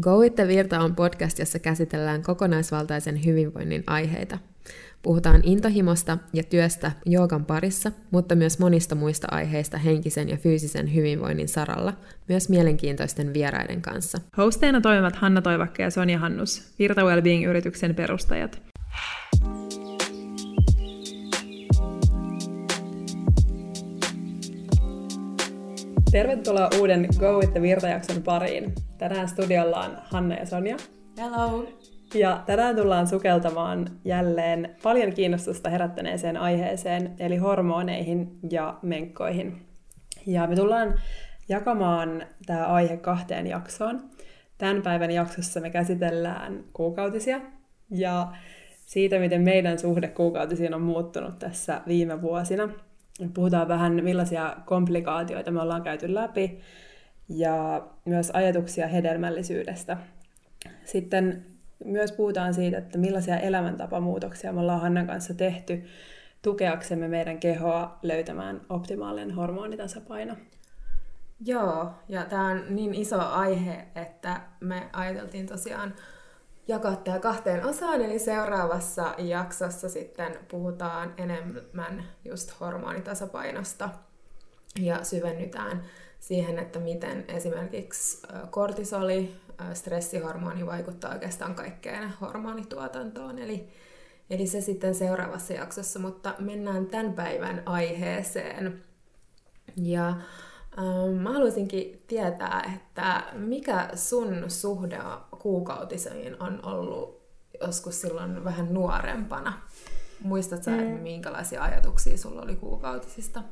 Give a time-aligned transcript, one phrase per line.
[0.00, 4.38] Go with the Virta on podcast, jossa käsitellään kokonaisvaltaisen hyvinvoinnin aiheita.
[5.02, 11.48] Puhutaan intohimosta ja työstä joogan parissa, mutta myös monista muista aiheista henkisen ja fyysisen hyvinvoinnin
[11.48, 11.92] saralla,
[12.28, 14.18] myös mielenkiintoisten vieraiden kanssa.
[14.36, 18.62] Hosteina toimivat Hanna Toivakka ja Sonja Hannus, Virta Wellbeing-yrityksen perustajat.
[26.10, 28.74] Tervetuloa uuden Go with the Virta-jakson pariin.
[28.98, 30.76] Tänään studiolla on Hanna ja Sonja.
[31.18, 31.68] Hello!
[32.14, 39.66] Ja tänään tullaan sukeltamaan jälleen paljon kiinnostusta herättäneeseen aiheeseen, eli hormoneihin ja menkkoihin.
[40.26, 40.94] Ja me tullaan
[41.48, 44.10] jakamaan tämä aihe kahteen jaksoon.
[44.58, 47.40] Tämän päivän jaksossa me käsitellään kuukautisia
[47.90, 48.32] ja
[48.86, 52.68] siitä, miten meidän suhde kuukautisiin on muuttunut tässä viime vuosina.
[53.34, 56.60] Puhutaan vähän, millaisia komplikaatioita me ollaan käyty läpi
[57.28, 59.96] ja myös ajatuksia hedelmällisyydestä.
[60.84, 61.46] Sitten
[61.84, 65.84] myös puhutaan siitä, että millaisia elämäntapamuutoksia me ollaan Hannan kanssa tehty
[66.42, 70.36] tukeaksemme meidän kehoa löytämään optimaalinen hormonitasapaino.
[71.44, 75.94] Joo, ja tämä on niin iso aihe, että me ajateltiin tosiaan
[76.68, 83.88] jakaa tämä kahteen osaan, eli seuraavassa jaksossa sitten puhutaan enemmän just hormonitasapainosta
[84.80, 85.82] ja syvennytään
[86.20, 89.36] siihen, että miten esimerkiksi kortisoli,
[89.72, 93.38] stressihormoni vaikuttaa oikeastaan kaikkeen hormonituotantoon.
[93.38, 93.68] Eli,
[94.30, 98.84] eli se sitten seuraavassa jaksossa, mutta mennään tämän päivän aiheeseen.
[99.76, 100.08] Ja
[100.78, 104.98] ähm, mä haluaisinkin tietää, että mikä sun suhde
[105.46, 107.22] kuukautiseen on ollut
[107.60, 109.52] joskus silloin vähän nuorempana?
[110.22, 110.78] Muistatko mm.
[110.78, 113.42] että minkälaisia ajatuksia sulla oli kuukautisista?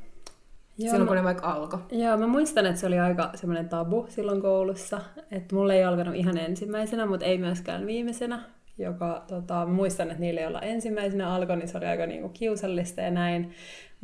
[0.79, 1.81] Joo, silloin kun ne vaikka alkoi.
[1.93, 5.01] Joo, mä muistan, että se oli aika semmoinen tabu silloin koulussa.
[5.31, 8.45] Että mulle ei alkanut ihan ensimmäisenä, mutta ei myöskään viimeisenä.
[8.79, 13.11] Joka, tota, muistan, että niille, joilla ensimmäisenä alkoi, niin se oli aika niinku kiusallista ja
[13.11, 13.53] näin.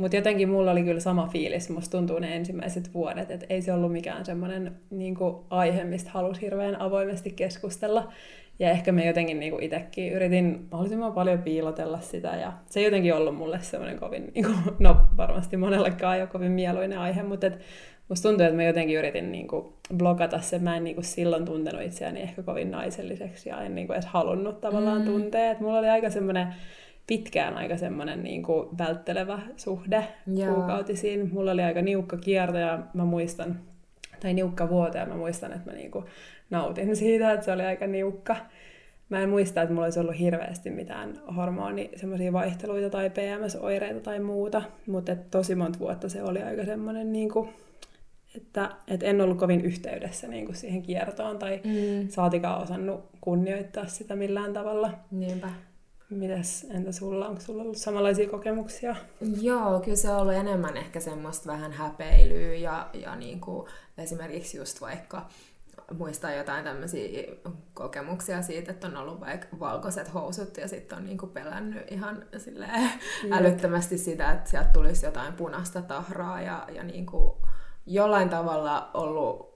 [0.01, 3.73] Mutta jotenkin mulla oli kyllä sama fiilis, musta tuntuu ne ensimmäiset vuodet, että ei se
[3.73, 8.13] ollut mikään semmoinen niinku, aihe, mistä halusi hirveän avoimesti keskustella.
[8.59, 12.29] Ja ehkä me jotenkin niinku itsekin yritin mahdollisimman paljon piilotella sitä.
[12.29, 16.99] Ja se ei jotenkin ollut mulle semmoinen kovin, niinku, no varmasti monellekaan jo kovin mieluinen
[16.99, 17.59] aihe, mutta et
[18.09, 20.63] musta tuntuu, että mä jotenkin yritin niinku blokata sen.
[20.63, 25.01] Mä en niinku silloin tuntenut itseäni ehkä kovin naiselliseksi ja en niinku edes halunnut tavallaan
[25.01, 25.07] mm.
[25.07, 25.51] tuntea.
[25.51, 26.55] Et mulla oli aika semmoinen
[27.11, 30.55] pitkään aika semmoinen niin kuin välttelevä suhde Joo.
[30.55, 31.31] kuukautisiin.
[31.33, 33.61] Mulla oli aika niukka kierto ja mä muistan,
[34.21, 36.05] tai niukka vuote ja mä muistan, että mä niin kuin
[36.51, 38.37] nautin siitä, että se oli aika niukka.
[39.09, 44.21] Mä en muista, että mulla olisi ollut hirveästi mitään hormoni semmoisia vaihteluita tai PMS-oireita tai
[44.21, 47.49] muuta, mutta tosi monta vuotta se oli aika semmoinen, niin kuin,
[48.37, 52.09] että, että en ollut kovin yhteydessä niin kuin siihen kiertoon tai mm.
[52.09, 54.91] saatikaan osannut kunnioittaa sitä millään tavalla.
[55.11, 55.49] Niinpä.
[56.11, 57.29] Mites, entä sulla?
[57.29, 58.97] Onko sulla ollut samanlaisia kokemuksia?
[59.41, 64.57] Joo, kyllä se on ollut enemmän ehkä semmoista vähän häpeilyä ja, ja niin kuin esimerkiksi
[64.57, 65.27] just vaikka
[65.99, 67.35] muistaa jotain tämmöisiä
[67.75, 72.91] kokemuksia siitä, että on ollut vaikka valkoiset housut ja sitten on niinku pelännyt ihan silleen
[73.31, 77.43] älyttömästi sitä, että sieltä tulisi jotain punaista tahraa ja, ja niinku
[77.87, 79.50] jollain tavalla ollut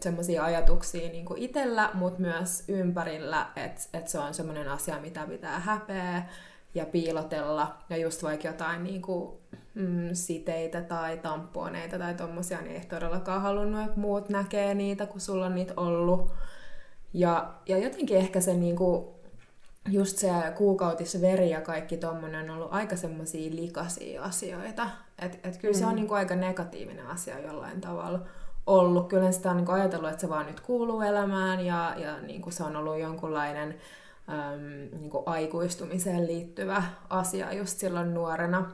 [0.00, 5.26] semmoisia ajatuksia niin kuin itsellä, mutta myös ympärillä, että, että se on semmoinen asia, mitä
[5.26, 6.22] pitää häpeä
[6.74, 7.76] ja piilotella.
[7.90, 9.32] Ja just vaikka jotain niin kuin,
[9.74, 15.20] mm, siteitä tai tamponeita tai tommosia, niin ei todellakaan halunnut, että muut näkee niitä, kun
[15.20, 16.32] sulla on niitä ollut.
[17.12, 19.04] Ja, ja jotenkin ehkä se niin kuin,
[19.90, 24.90] just se kuukautisveri ja kaikki tommonen on ollut aika semmoisia likaisia asioita.
[25.18, 25.78] Että et kyllä mm.
[25.78, 25.96] se on mm.
[25.96, 28.20] niin kuin aika negatiivinen asia jollain tavalla
[28.66, 29.08] ollut.
[29.08, 32.42] Kyllä sitä on niin kuin ajatellut, että se vaan nyt kuuluu elämään ja, ja niin
[32.42, 33.74] kuin se on ollut jonkunlainen
[34.28, 38.70] äm, niin kuin aikuistumiseen liittyvä asia just silloin nuorena.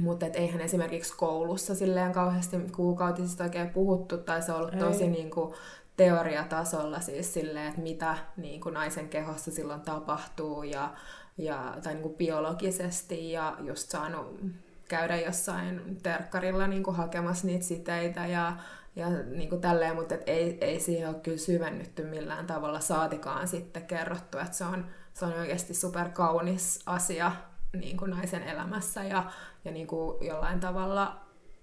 [0.00, 4.80] Mutta eihän esimerkiksi koulussa silleen kauheasti kuukautisista oikein puhuttu, tai se on ollut Ei.
[4.80, 5.54] tosi niin kuin,
[5.96, 10.90] teoriatasolla siis silleen, että mitä niin kuin naisen kehossa silloin tapahtuu, ja,
[11.38, 14.40] ja, tai niin kuin biologisesti, ja just saanut
[14.88, 18.56] käydä jossain terkkarilla niin kuin hakemassa niitä siteitä, ja
[18.96, 23.48] ja niin kuin tälleen, mutta et ei, ei siihen ole kyllä syvennytty millään tavalla, saatikaan
[23.48, 27.32] sitten kerrottu, että se on, se on oikeasti super kaunis asia
[27.80, 29.24] niin kuin naisen elämässä ja,
[29.64, 31.20] ja niin kuin jollain tavalla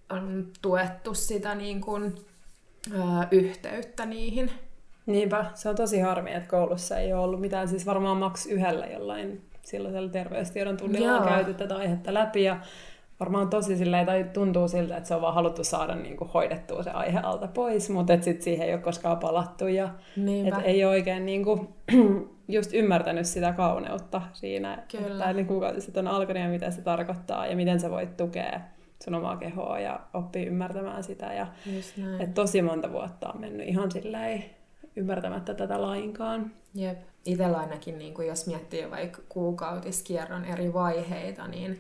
[0.09, 2.15] on tuettu sitä niin kuin,
[2.91, 2.97] ö,
[3.31, 4.51] yhteyttä niihin.
[5.05, 8.85] Niinpä, se on tosi harmi, että koulussa ei ole ollut mitään, siis varmaan maks yhdellä
[8.85, 12.59] jollain silloisella terveystiedon tunnilla on käyty tätä aihetta läpi ja
[13.21, 16.83] varmaan tosi silleen, tai tuntuu siltä, että se on vaan haluttu saada niin kuin hoidettua
[16.83, 19.89] se aihe alta pois, mutta että sit siihen ei ole koskaan palattu ja
[20.47, 21.69] että ei ole oikein niin kuin,
[22.47, 25.23] just ymmärtänyt sitä kauneutta siinä, Kyllä.
[25.23, 28.61] että niin kuukautiset on alkanut ja mitä se tarkoittaa ja miten sä voit tukea
[29.03, 31.33] sun omaa kehoa ja oppii ymmärtämään sitä.
[31.33, 31.47] Ja,
[32.19, 34.43] että tosi monta vuotta on mennyt ihan silleen
[34.95, 36.51] ymmärtämättä tätä lainkaan.
[36.75, 36.97] Jep.
[37.25, 41.79] Itsellä ainakin, niin kuin jos miettii vaikka kuukautiskierron eri vaiheita, niin,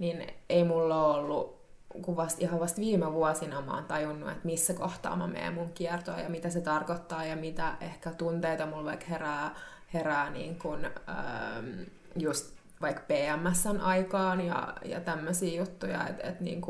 [0.00, 1.60] niin ei mulla ollut
[2.02, 5.72] kun vasta, ihan vasta viime vuosina mä oon tajunnut, että missä kohtaa mä menen mun
[5.72, 9.54] kiertoa ja mitä se tarkoittaa ja mitä ehkä tunteita mulla vaikka herää,
[9.94, 11.82] herää niin kun, ähm,
[12.16, 16.62] just vaikka PMSn aikaan ja, ja tämmöisiä juttuja, että et, niin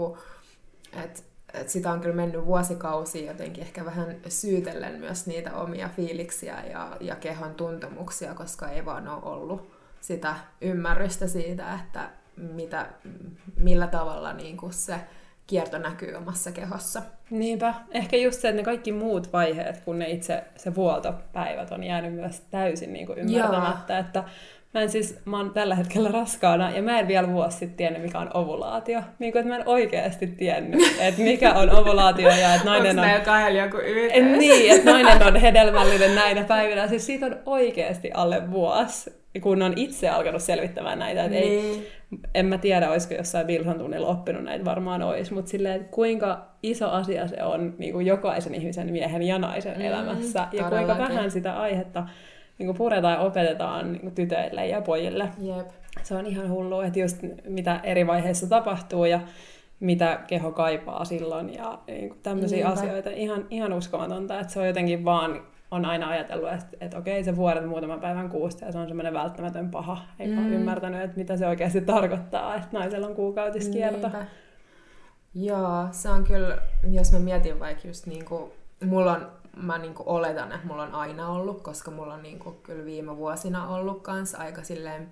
[1.05, 1.25] et,
[1.55, 6.97] et sitä on kyllä mennyt vuosikausia jotenkin ehkä vähän syytellen myös niitä omia fiiliksiä ja,
[7.01, 12.87] ja kehon tuntemuksia, koska ei vaan ole ollut sitä ymmärrystä siitä, että mitä,
[13.57, 14.95] millä tavalla niin kuin se
[15.47, 17.03] kierto näkyy omassa kehossa.
[17.31, 17.75] Niinpä.
[17.91, 22.15] Ehkä just se, että ne kaikki muut vaiheet, kun ne itse se vuoltopäivät on jäänyt
[22.15, 24.01] myös täysin niin kuin ymmärtämättä, Joo.
[24.01, 24.25] että
[24.75, 28.03] Mä en siis, mä oon tällä hetkellä raskaana ja mä en vielä vuosi sitten tiennyt,
[28.03, 29.01] mikä on ovulaatio.
[29.19, 33.29] Niin kuin, että mä en oikeasti tiennyt, että mikä on ovulaatio ja että nainen Onks
[33.29, 33.35] on...
[33.37, 34.39] Onko joku YTS?
[34.39, 36.89] Niin, että nainen on hedelmällinen näinä päivinä.
[36.89, 39.11] Siis siitä on oikeasti alle vuosi,
[39.41, 41.25] kun on itse alkanut selvittämään näitä.
[41.25, 41.65] Että niin.
[41.65, 41.89] ei,
[42.35, 46.47] en mä tiedä, olisiko jossain Wilson tunnilla oppinut näitä, varmaan olisi, mutta silleen, että kuinka
[46.63, 50.49] iso asia se on niin kuin jokaisen ihmisen, miehen ja naisen mm, elämässä.
[50.53, 52.07] Ja kuinka vähän sitä aihetta
[52.59, 55.29] niin kuin puretaan ja opetetaan niin kuin tytöille ja pojille.
[55.43, 55.69] Jep.
[56.03, 57.19] Se on ihan hullu, että just
[57.49, 59.21] mitä eri vaiheissa tapahtuu ja
[59.81, 62.73] mitä keho kaipaa silloin ja niin kuin tämmöisiä Niinpä.
[62.73, 63.11] asioita.
[63.11, 67.37] Ihan, ihan uskomatonta, että se on jotenkin vaan on aina ajatellut, että, että okei, se
[67.37, 69.99] vuodet muutaman päivän kuusta ja se on semmoinen välttämätön paha.
[70.19, 70.47] Eikä mm.
[70.47, 74.09] ole ymmärtänyt, että mitä se oikeasti tarkoittaa, että naisella on kuukautiskierto.
[74.09, 74.27] Niinpä.
[75.35, 76.59] Joo, se on kyllä,
[76.91, 78.53] jos mä mietin vaikka just niin kuin,
[78.85, 79.27] mulla on
[79.57, 83.69] mä niinku oletan, että mulla on aina ollut, koska mulla on niinku kyllä viime vuosina
[83.69, 85.09] ollut kans aika silleen,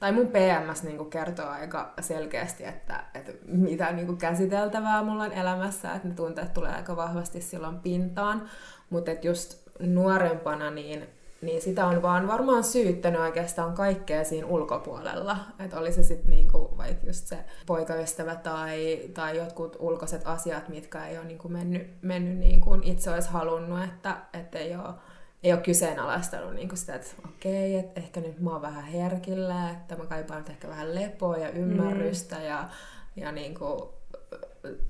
[0.00, 5.94] tai mun PMS niinku kertoo aika selkeästi, että, että mitä niinku käsiteltävää mulla on elämässä,
[5.94, 8.42] että ne tunteet tulee aika vahvasti silloin pintaan,
[8.90, 11.08] mutta just nuorempana niin
[11.42, 15.36] niin sitä on vaan varmaan syyttänyt oikeastaan kaikkea siinä ulkopuolella.
[15.58, 21.06] Että oli se sitten niinku vaikka just se poikaystävä tai, tai jotkut ulkoiset asiat, mitkä
[21.06, 24.94] ei ole niinku mennyt, mennyt niin kuin itse olisi halunnut, että, että ei ole
[25.42, 29.96] ei ole kyseenalaistanut niin sitä, että okei, että ehkä nyt mä oon vähän herkillä, että
[29.96, 32.44] mä kaipaan ehkä vähän lepoa ja ymmärrystä mm.
[32.44, 32.68] ja,
[33.16, 33.82] ja niin kuin,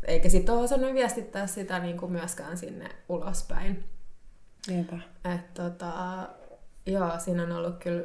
[0.04, 3.84] eikä sitten ole osannut viestittää sitä niin kuin myöskään sinne ulospäin.
[4.68, 4.98] Niinpä.
[5.34, 5.92] Et, tota,
[6.86, 8.04] Joo, siinä on ollut kyllä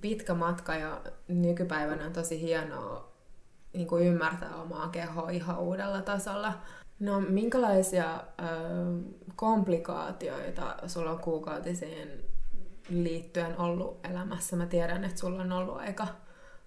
[0.00, 3.12] pitkä matka ja nykypäivänä on tosi hienoa
[3.72, 6.52] niin kuin ymmärtää omaa kehoa ihan uudella tasolla.
[7.00, 8.44] No, minkälaisia ö,
[9.36, 12.08] komplikaatioita sulla on kuukautisiin
[12.88, 14.56] liittyen ollut elämässä?
[14.56, 16.06] Mä tiedän, että sulla on ollut aika,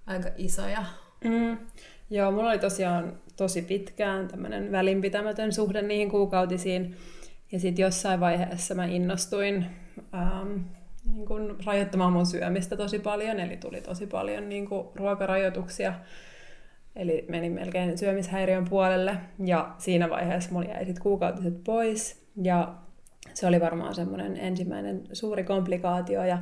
[0.08, 0.86] aika isoja.
[1.24, 1.58] Mm.
[2.10, 6.98] Joo, mulla oli tosiaan tosi pitkään tämmöinen välinpitämätön suhde niihin kuukautisiin.
[7.54, 9.66] Ja sitten jossain vaiheessa mä innostuin
[10.14, 10.58] ähm,
[11.14, 15.94] niin kuin rajoittamaan mun syömistä tosi paljon, eli tuli tosi paljon niin kuin ruokarajoituksia.
[16.96, 22.76] Eli menin melkein syömishäiriön puolelle ja siinä vaiheessa mulla jäi sit kuukautiset pois ja
[23.34, 26.38] se oli varmaan semmoinen ensimmäinen suuri komplikaatio ja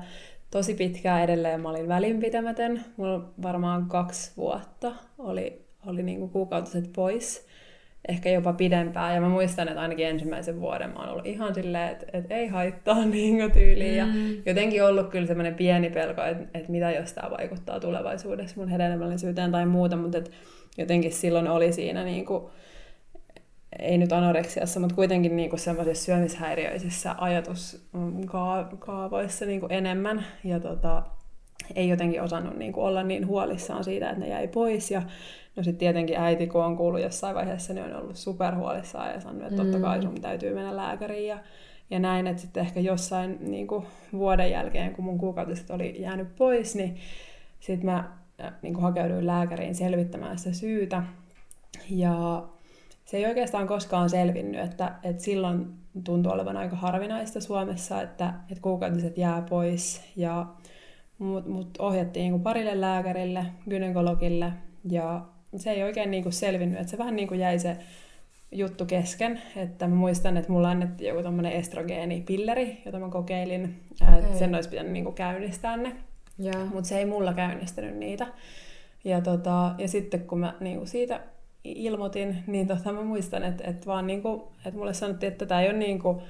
[0.52, 2.86] tosi pitkään edelleen mä olin välinpitämätön.
[2.98, 7.50] Mulla varmaan kaksi vuotta oli, oli niinku kuukautiset pois
[8.08, 9.15] ehkä jopa pidempään.
[9.15, 12.48] Ja mä muistan, että ainakin ensimmäisen vuoden mä oon ollut ihan silleen, että, että ei
[12.48, 14.05] haittaa niin tyyliin.
[14.05, 14.29] Mm.
[14.29, 18.70] Ja jotenkin ollut kyllä semmoinen pieni pelko, että, että mitä jos tämä vaikuttaa tulevaisuudessa mun
[18.70, 20.31] hedelmällisyyteen tai muuta, mutta että
[20.77, 22.43] jotenkin silloin oli siinä niin kuin,
[23.79, 30.25] ei nyt anoreksiassa, mutta kuitenkin niin kuin semmoisissa syömishäiriöisissä ajatuskaavoissa niin kuin enemmän.
[30.43, 31.03] Ja tota,
[31.75, 34.91] ei jotenkin osannut niin kuin olla niin huolissaan siitä, että ne jäi pois.
[34.91, 35.01] Ja
[35.56, 39.44] No sitten tietenkin äiti, kun on kuullut jossain vaiheessa, niin on ollut superhuolissaan ja sanonut,
[39.44, 40.03] että totta kai mm.
[40.03, 41.39] sun täytyy mennä lääkäriin ja,
[41.89, 46.36] ja näin, että sitten ehkä jossain niin kuin vuoden jälkeen, kun mun kuukautiset oli jäänyt
[46.36, 46.98] pois, niin
[47.60, 48.12] sitten mä
[48.44, 51.03] äh, niin kuin hakeuduin lääkäriin selvittämään sitä syytä.
[51.89, 52.44] Ja
[53.06, 58.62] se ei oikeastaan koskaan selvinnyt, että, että silloin tuntuu olevan aika harvinaista Suomessa, että, että
[58.62, 60.01] kuukautiset jää pois.
[60.15, 60.46] Ja
[61.22, 64.54] mut, mut ohjattiin niin kuin parille lääkärille, gynekologille
[64.90, 65.25] ja
[65.56, 67.78] se ei oikein niin kuin selvinnyt, että se vähän niin kuin jäi se
[68.51, 74.20] juttu kesken, että mä muistan, että mulla annettiin joku tommonen estrogeenipilleri, jota mä kokeilin, okay.
[74.20, 75.96] että sen olisi pitänyt niin kuin käynnistää ne,
[76.44, 76.74] yeah.
[76.74, 78.28] mutta se ei mulla käynnistänyt niitä.
[79.04, 81.22] Ja, tota, ja sitten kun mä niin kuin siitä
[81.63, 85.70] ilmoitin, niin tota mä muistan, että, että vaan niinku, että mulle sanottiin, että tämä ei
[85.70, 86.22] ole niinku,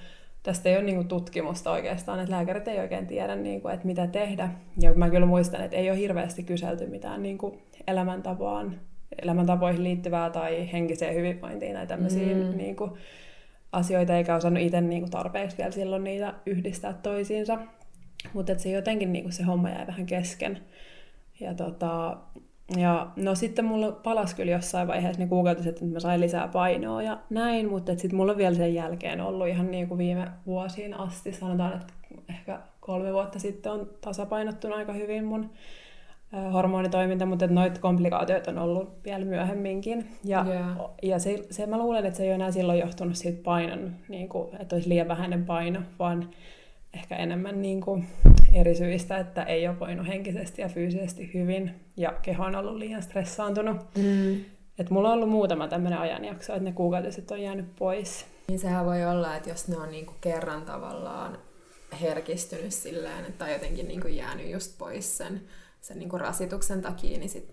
[0.44, 4.50] tästä ei ole niinku tutkimusta oikeastaan, että lääkärit ei oikein tiedä, niinku, että mitä tehdä.
[4.82, 8.80] Ja mä kyllä muistan, että ei ole hirveästi kyselty mitään niinku elämäntapaan,
[9.22, 12.58] elämäntapoihin liittyvää tai henkiseen hyvinvointiin tai tämmöisiä mm.
[12.58, 12.98] niinku,
[13.72, 17.60] asioita, eikä osannut itse niinku tarpeeksi vielä silloin niitä yhdistää toisiinsa.
[18.34, 20.60] Mutta se jotenkin niinku se homma jäi vähän kesken.
[21.40, 22.18] Ja tota,
[22.78, 27.04] ja no sitten mulla palasi kyllä jossain vaiheessa ne kuukautiset, että mä sain lisää painoa
[27.04, 30.94] ja näin, mutta sitten mulla on vielä sen jälkeen ollut ihan niin kuin viime vuosiin
[30.94, 31.34] asti.
[31.34, 31.94] Sanotaan, että
[32.30, 35.50] ehkä kolme vuotta sitten on tasapainottunut aika hyvin mun
[36.54, 40.08] hormonitoiminta, mutta noita komplikaatioita on ollut vielä myöhemminkin.
[40.24, 40.78] Ja, yeah.
[41.04, 44.30] ja se, se, mä luulen, että se ei ole enää silloin johtunut siitä painon, niin
[44.30, 46.30] kuin, että olisi liian vähäinen paino, vaan
[46.94, 48.06] ehkä enemmän niin kuin
[48.54, 53.04] eri syistä, että ei ole voinut henkisesti ja fyysisesti hyvin ja keho on ollut liian
[53.04, 53.78] stressaantunut.
[53.98, 54.42] Mm.
[54.80, 58.26] Et mulla on ollut muutama tämmöinen ajanjakso, että ne kuukautiset on jäänyt pois.
[58.48, 61.38] Niin sehän voi olla, että jos ne on niinku kerran tavallaan
[62.02, 65.42] herkistynyt silleen, tai jotenkin niinku jäänyt just pois sen,
[65.82, 67.48] sen niinku rasituksen takia, niin sit,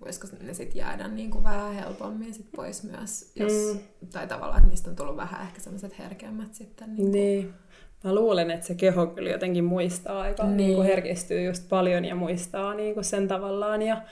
[0.00, 4.08] voisiko ne sitten jäädä niinku vähän helpommin sit pois myös, jos, mm.
[4.12, 6.96] tai tavallaan, että niistä on tullut vähän ehkä semmoiset herkemmät sitten.
[6.96, 7.12] Niinku.
[7.12, 7.54] Niin.
[8.04, 10.56] Mä luulen, että se keho kyllä jotenkin muistaa aika, niin.
[10.56, 13.82] Niin kuin herkistyy just paljon ja muistaa niin kuin sen tavallaan.
[13.82, 14.02] Ja,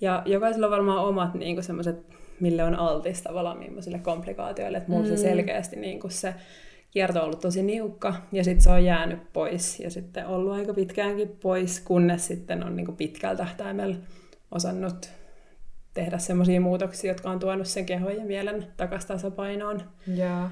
[0.00, 1.96] ja jokaisella on varmaan omat niin kuin semmoiset,
[2.40, 4.78] mille on altis tavallaan millaisille komplikaatioille.
[4.78, 5.08] Että mulla mm.
[5.08, 6.34] se selkeästi niin kuin se
[6.90, 10.74] kierto on ollut tosi niukka ja sitten se on jäänyt pois ja sitten ollut aika
[10.74, 13.96] pitkäänkin pois, kunnes sitten on niin kuin pitkällä tähtäimellä
[14.50, 15.10] osannut
[15.94, 19.82] tehdä semmoisia muutoksia, jotka on tuonut sen kehon ja mielen takaisin tasapainoon.
[20.16, 20.48] Joo.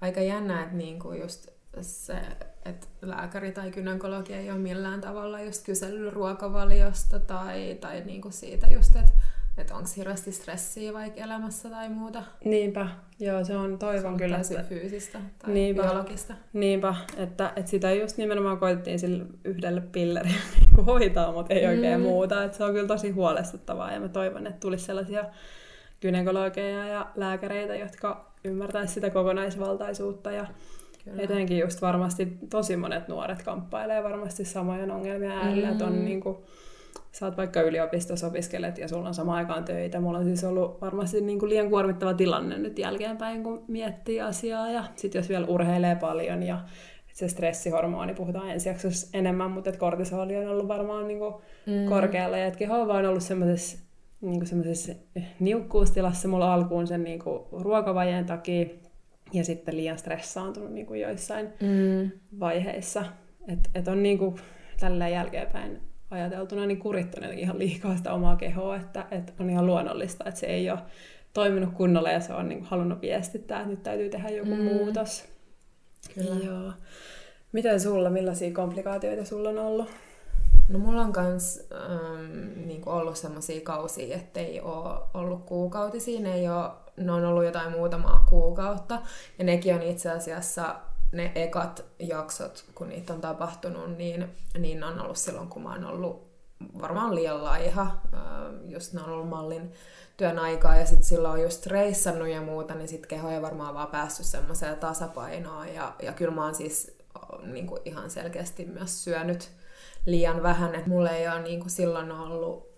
[0.00, 1.48] Aika jännä, että niinku just
[1.80, 2.16] se,
[2.64, 8.66] että lääkäri tai gynekologi ei ole millään tavalla just kysellyt ruokavaliosta tai, tai niinku siitä
[8.66, 9.12] just, että
[9.58, 12.22] että onko hirveästi stressiä vaikka elämässä tai muuta.
[12.44, 12.88] Niinpä,
[13.20, 14.38] joo se on toivon se on kyllä.
[14.38, 14.62] Että...
[14.62, 15.82] fyysistä tai Niinpä.
[15.82, 16.34] biologista.
[16.52, 22.00] Niinpä, että, että sitä just nimenomaan koettiin sille yhdelle pillerille niin hoitaa, mutta ei oikein
[22.00, 22.06] mm.
[22.06, 22.44] muuta.
[22.44, 25.24] Että se on kyllä tosi huolestuttavaa ja mä toivon, että tulisi sellaisia
[26.00, 30.46] gynekologeja ja lääkäreitä, jotka ymmärtäisivät sitä kokonaisvaltaisuutta ja
[31.04, 31.22] Kyllä.
[31.22, 35.72] Etenkin just varmasti tosi monet nuoret kamppailee varmasti samojen ongelmia äärellä, mm.
[35.72, 36.36] että on niin kuin,
[37.12, 40.00] sä oot vaikka yliopistossa opiskelet ja sulla on sama aikaan töitä.
[40.00, 44.70] Mulla on siis ollut varmasti niin kuin liian kuormittava tilanne nyt jälkeenpäin, kun miettii asiaa.
[44.70, 46.58] Ja sitten jos vielä urheilee paljon ja
[47.12, 51.34] se stressihormoni, puhutaan ensi jaksossa enemmän, mutta että kortisoli on ollut varmaan niin kuin
[51.66, 51.88] mm.
[51.88, 52.38] korkealla.
[52.38, 53.78] Ja keho on vaan ollut semmoisessa
[54.20, 54.42] niin
[55.40, 58.66] niukkuustilassa mulla alkuun sen niin kuin ruokavajeen takia
[59.32, 62.10] ja sitten liian stressaantunut niin kuin joissain mm.
[62.40, 63.04] vaiheissa.
[63.48, 64.36] Että et on niin kuin
[64.80, 70.24] tällä jälkeenpäin ajateltuna niin kurittanut ihan liikaa sitä omaa kehoa, että, että on ihan luonnollista,
[70.28, 70.78] että se ei ole
[71.32, 74.62] toiminut kunnolla ja se on niin kuin halunnut viestittää, että nyt täytyy tehdä joku mm.
[74.62, 75.24] muutos.
[76.14, 76.44] Kyllä.
[76.44, 76.72] Joo.
[77.52, 79.88] Miten sulla, millaisia komplikaatioita sulla on ollut?
[80.68, 86.48] No mulla on myös ähm, niin ollut sellaisia kausia, ettei ole ollut kuukautisia, ne ei
[86.48, 88.98] ole ne on ollut jotain muutamaa kuukautta.
[89.38, 90.76] Ja nekin on itse asiassa
[91.12, 95.84] ne ekat jaksot, kun niitä on tapahtunut, niin, niin on ollut silloin, kun mä oon
[95.84, 96.32] ollut
[96.80, 97.96] varmaan liian laiha.
[98.66, 99.72] Just ne on ollut mallin
[100.16, 103.74] työn aikaa ja sitten silloin on just reissannut ja muuta, niin sitten keho ei varmaan
[103.74, 105.74] vaan päässyt semmoiseen tasapainoon.
[105.74, 106.98] Ja, ja kyllä mä oon siis
[107.42, 109.50] niin kuin ihan selkeästi myös syönyt
[110.06, 112.71] liian vähän, että mulla ei ole niin kuin silloin ollut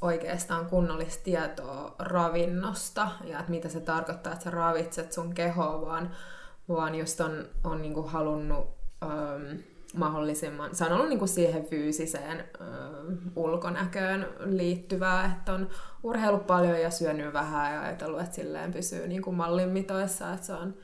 [0.00, 6.10] oikeastaan kunnollista tietoa ravinnosta ja että mitä se tarkoittaa, että sä ravitset sun kehoa, vaan,
[6.68, 8.66] vaan just on, on niinku halunnut
[9.02, 9.60] ähm,
[9.96, 15.68] mahdollisimman, se on ollut niinku siihen fyysiseen ähm, ulkonäköön liittyvää, että on
[16.02, 20.52] urheillut paljon ja syönyt vähän ja ajatellut, että silleen pysyy niinku mallin mitoissa, että se
[20.52, 20.74] on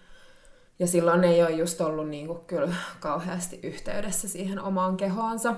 [0.79, 5.55] ja silloin ei ole just ollut niinku kyllä kauheasti yhteydessä siihen omaan kehoonsa.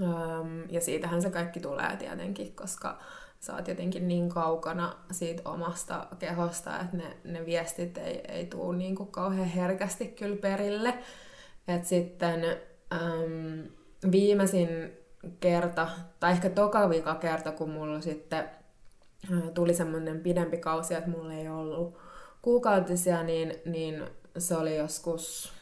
[0.00, 2.98] Um, ja siitähän se kaikki tulee tietenkin, koska
[3.40, 8.76] sä oot jotenkin niin kaukana siitä omasta kehosta, että ne, ne viestit ei, ei tule
[8.76, 10.94] niin kuin kauhean herkästi kyllä perille.
[11.68, 12.40] Et sitten
[12.94, 13.64] um,
[14.12, 14.68] viimeisin
[15.40, 15.88] kerta,
[16.20, 18.50] tai ehkä toka vika kerta, kun mulla sitten
[19.54, 21.98] tuli semmoinen pidempi kausi, että mulla ei ollut
[22.42, 24.04] kuukautisia, niin, niin
[24.38, 25.52] se oli joskus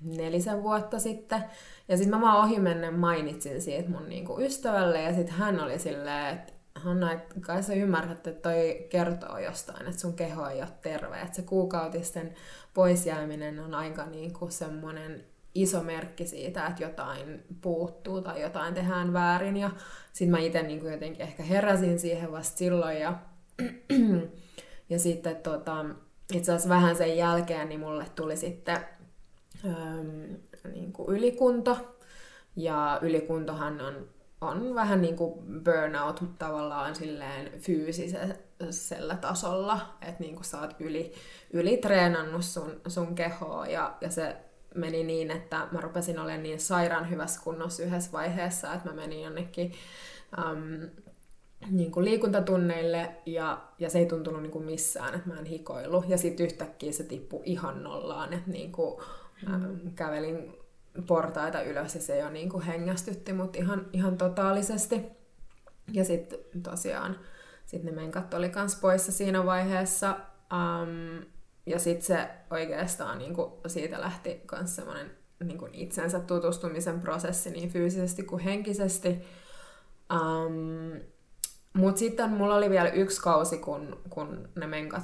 [0.00, 1.44] nelisen vuotta sitten.
[1.88, 6.34] Ja sitten mä vaan ohimennen mainitsin siitä mun niinku ystävälle, ja sitten hän oli silleen,
[6.34, 10.68] että Hanna, et kai sä ymmärrät, että toi kertoo jostain, että sun keho ei ole
[10.82, 11.20] terve.
[11.20, 12.34] Että se kuukautisten
[12.74, 15.24] poisjääminen on aika niinku semmoinen
[15.54, 19.56] iso merkki siitä, että jotain puuttuu tai jotain tehdään väärin.
[19.56, 19.70] Ja
[20.12, 23.18] sitten mä itse niinku jotenkin ehkä heräsin siihen vasta silloin ja
[24.90, 25.84] ja sitten tota,
[26.32, 28.80] itse asiassa vähän sen jälkeen niin mulle tuli sitten
[29.64, 30.34] ähm,
[30.72, 31.76] niin kuin ylikunto.
[32.56, 34.08] Ja ylikuntohan on,
[34.40, 41.12] on vähän niin kuin burnout tavallaan silleen fyysisellä tasolla, että niin kuin sä oot yli,
[41.52, 44.36] ylitreenannut sun, sun kehoa ja, ja se
[44.74, 49.22] meni niin, että mä rupesin olemaan niin sairaan hyvässä kunnossa yhdessä vaiheessa, että mä menin
[49.22, 49.72] jonnekin
[50.38, 50.88] um,
[51.70, 56.04] niin kuin liikuntatunneille ja, ja se ei tuntunut niin kuin missään, että mä en hikoilu.
[56.08, 59.02] Ja sitten yhtäkkiä se tippui ihan nollaan, että niin kuin,
[59.48, 59.94] mm.
[59.94, 60.58] kävelin
[61.06, 65.02] portaita ylös ja se jo niin kuin hengästytti mut ihan, ihan totaalisesti.
[65.92, 67.18] Ja sitten tosiaan
[67.66, 70.16] sit ne menkat oli kans poissa siinä vaiheessa.
[70.52, 71.24] Um,
[71.66, 75.10] ja sitten se oikeastaan niin kuin siitä lähti myös semmoinen
[75.44, 79.08] niin kuin itsensä tutustumisen prosessi niin fyysisesti kuin henkisesti.
[80.14, 81.00] Um,
[81.76, 85.02] Mutta sitten mulla oli vielä yksi kausi, kun, kun ne menkat,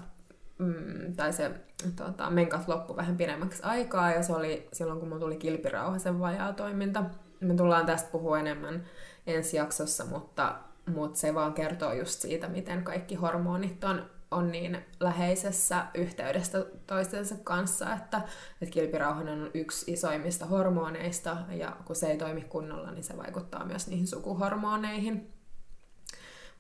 [0.59, 1.51] mm, tai se
[1.97, 6.53] tota, menkat loppu vähän pidemmäksi aikaa, ja se oli silloin, kun mulla tuli kilpirauhasen vajaa
[6.53, 7.05] toiminta.
[7.41, 8.85] Me tullaan tästä puhua enemmän
[9.27, 10.55] ensi jaksossa, mutta,
[10.87, 17.35] mutta se vaan kertoo just siitä, miten kaikki hormonit on on niin läheisessä yhteydessä toistensa
[17.45, 18.21] kanssa, että,
[18.63, 23.65] että kilpirauhanen on yksi isoimmista hormoneista, ja kun se ei toimi kunnolla, niin se vaikuttaa
[23.65, 25.32] myös niihin sukuhormoneihin.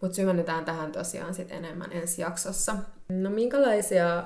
[0.02, 2.76] Mutta syvennytään tähän tosiaan sit enemmän ensi jaksossa.
[3.08, 4.24] No minkälaisia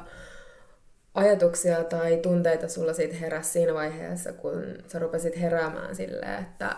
[1.15, 6.77] ajatuksia tai tunteita sulla siitä heräsi siinä vaiheessa, kun sä rupesit heräämään silleen, että,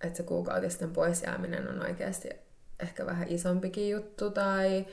[0.00, 2.28] että se kuukautisten pois jääminen on oikeasti
[2.80, 4.86] ehkä vähän isompikin juttu, tai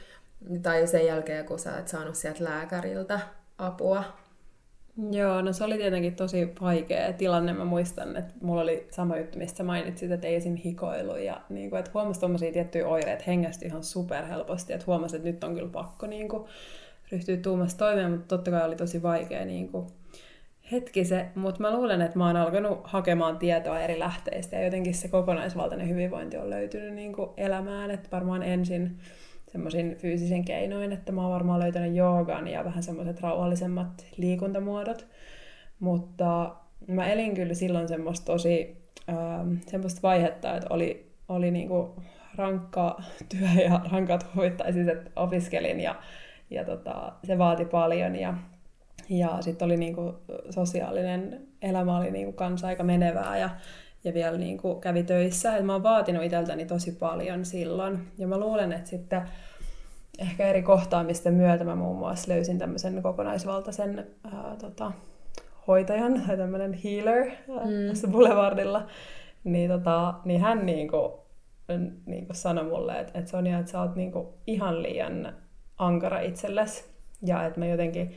[0.61, 3.19] tai sen jälkeen, kun sä et saanut sieltä lääkäriltä
[3.57, 4.03] apua?
[5.11, 7.53] Joo, no se oli tietenkin tosi vaikea tilanne.
[7.53, 10.55] Mä muistan, että mulla oli sama juttu, mistä mainitsit, että ei esim.
[10.55, 11.15] hikoilu.
[11.15, 14.73] Ja niin kuin, että huomasi tommosia tiettyjä oireita, hengästyi ihan superhelposti.
[14.73, 16.47] Että huomasi, että nyt on kyllä pakko niin kuin,
[17.11, 19.87] ryhtyä tuumasta toimeen, mutta totta kai oli tosi vaikea niin kuin,
[20.71, 21.25] hetki se.
[21.35, 25.89] Mutta mä luulen, että mä oon alkanut hakemaan tietoa eri lähteistä ja jotenkin se kokonaisvaltainen
[25.89, 27.91] hyvinvointi on löytynyt niin kuin, elämään.
[27.91, 28.97] Että varmaan ensin
[29.51, 35.07] semmoisin fyysisen keinoin, että mä oon varmaan löytänyt joogan ja vähän semmoiset rauhallisemmat liikuntamuodot.
[35.79, 36.55] Mutta
[36.87, 38.77] mä elin kyllä silloin semmoista tosi
[39.09, 41.95] ähm, semmoista vaihetta, että oli, oli niinku
[42.35, 45.95] rankka työ ja rankat huvit, tai siis että opiskelin ja,
[46.49, 48.33] ja tota, se vaati paljon ja,
[49.09, 50.15] ja sitten oli niinku
[50.49, 53.49] sosiaalinen elämä oli niinku kanssa aika menevää ja
[54.03, 55.57] ja vielä niin kuin kävi töissä.
[55.57, 58.07] Et mä oon vaatinut itseltäni tosi paljon silloin.
[58.17, 59.21] Ja mä luulen, että sitten
[60.19, 64.91] ehkä eri kohtaamisten myötä mä muun muassa löysin tämmöisen kokonaisvaltaisen ää, tota,
[65.67, 67.89] hoitajan tai tämmöinen healer ää, mm.
[67.89, 68.87] tässä Boulevardilla.
[69.43, 71.19] Niin, tota, niin hän niinku,
[72.05, 75.33] niinku sanoi mulle, että, että Sonja, että sä oot niinku ihan liian
[75.77, 76.91] ankara itsellesi.
[77.25, 78.15] Ja että mä jotenkin,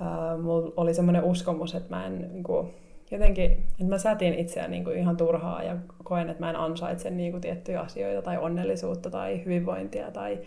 [0.00, 2.74] ää, mulla oli semmoinen uskomus, että mä en niinku,
[3.10, 7.10] jotenkin, että mä sätin itseään niin kuin ihan turhaa ja koen, että mä en ansaitse
[7.10, 10.38] niin kuin tiettyjä asioita tai onnellisuutta tai hyvinvointia tai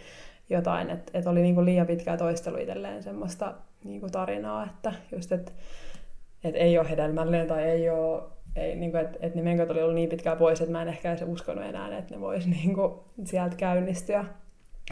[0.49, 0.89] jotain.
[0.89, 5.31] Että et oli niin kuin liian pitkää toistelu itselleen semmoista niin kuin tarinaa, että just,
[5.31, 5.51] että
[6.43, 8.23] et ei ole hedelmällinen tai ei ole
[8.55, 11.09] ei, niin että, että ne menkot oli ollut niin pitkään pois, että mä en ehkä
[11.09, 14.25] edes uskonut enää, että ne vois niin kuin, sieltä käynnistyä.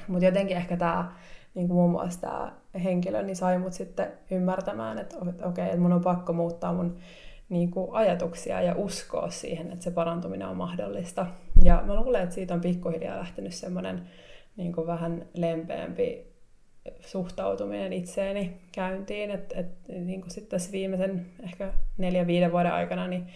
[0.07, 1.11] Mutta jotenkin ehkä tämä
[1.53, 2.51] niin kuin muun muassa tämä
[2.83, 6.97] henkilö niin sai mut sitten ymmärtämään, että okei, okay, että mun on pakko muuttaa mun
[7.51, 11.25] niin kuin ajatuksia ja uskoa siihen, että se parantuminen on mahdollista.
[11.63, 14.09] Ja mä luulen, että siitä on pikkuhiljaa lähtenyt semmoinen
[14.57, 16.31] niin kuin vähän lempeämpi
[16.99, 23.07] suhtautuminen itseeni käyntiin, että et, niin kuin sitten tässä viimeisen ehkä neljä viiden vuoden aikana
[23.07, 23.27] niin,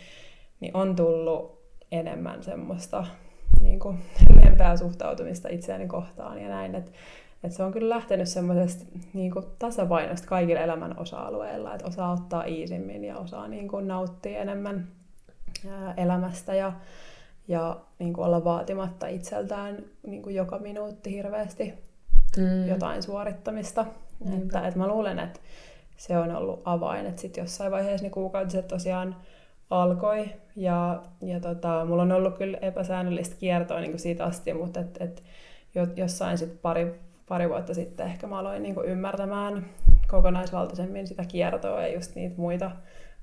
[0.60, 3.06] niin on tullut enemmän semmoista
[3.62, 3.97] niin kuin
[4.43, 6.91] lempeää suhtautumista itseäni kohtaan ja näin, että
[7.45, 13.03] et se on kyllä lähtenyt semmoisesta niin tasapainosta kaikilla elämän osa-alueilla, että osaa ottaa iisimmin
[13.03, 14.88] ja osaa niin kuin, nauttia enemmän
[15.69, 16.73] ää, elämästä ja,
[17.47, 19.77] ja niin kuin, olla vaatimatta itseltään
[20.08, 21.73] niin kuin, joka minuutti hirveästi
[22.38, 22.67] mm.
[22.67, 23.86] jotain suorittamista.
[24.38, 25.39] Että, että mä luulen, että
[25.97, 29.15] se on ollut avain, että sitten jossain vaiheessa ne kuukautiset tosiaan
[29.69, 34.79] alkoi ja, ja tota, mulla on ollut kyllä epäsäännöllistä kiertoa niin kuin siitä asti, mutta
[34.79, 35.23] et, et
[35.95, 39.65] jossain sitten pari pari vuotta sitten ehkä mä aloin niin kuin ymmärtämään
[40.07, 42.71] kokonaisvaltaisemmin sitä kiertoa ja just niitä muita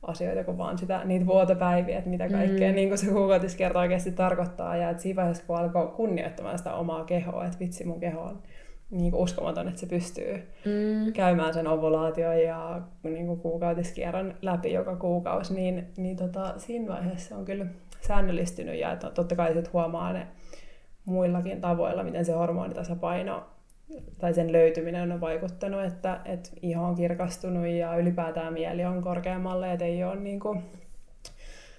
[0.03, 2.75] asioita kuin vaan sitä, niitä vuotopäiviä, että mitä kaikkea mm.
[2.75, 4.77] niin kuin se kuukautiskierto oikeasti tarkoittaa.
[4.77, 8.43] Ja että siinä vaiheessa, kun alkoi kunnioittamaan sitä omaa kehoa, että vitsi mun keho on
[8.91, 11.13] niin kuin uskomaton, että se pystyy mm.
[11.13, 17.29] käymään sen ovulaation ja niin kuin kuukautiskierron läpi joka kuukausi, niin, niin tota, siinä vaiheessa
[17.29, 17.67] se on kyllä
[18.01, 20.27] säännöllistynyt ja että totta kai sit huomaa ne
[21.05, 23.52] muillakin tavoilla, miten se hormonitasapaino
[24.19, 29.73] tai sen löytyminen on vaikuttanut, että, että iho on kirkastunut ja ylipäätään mieli on korkeammalle,
[29.73, 30.63] että ei ole niin kuin,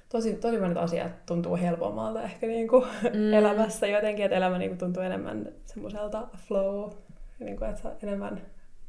[0.10, 3.34] tosi, tosi monet asiat tuntuu helpommalta ehkä niin kuin mm.
[3.34, 6.92] elämässä jotenkin, että elämä niin kuin tuntuu enemmän semmoiselta flow,
[7.40, 8.42] niin kuin, että enemmän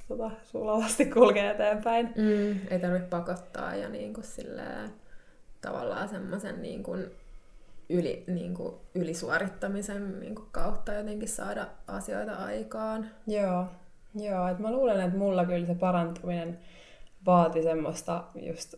[0.08, 2.06] tota, sulavasti kulkee eteenpäin.
[2.06, 4.90] Mm, ei tarvitse pakottaa ja niin kuin silleen,
[5.60, 7.10] tavallaan semmoisen niin kuin
[7.88, 13.10] yli, niin kuin ylisuorittamisen niin kuin kautta jotenkin saada asioita aikaan.
[13.26, 13.66] Joo,
[14.14, 16.58] Joo että mä luulen, että mulla kyllä se parantuminen
[17.26, 18.74] vaati semmoista just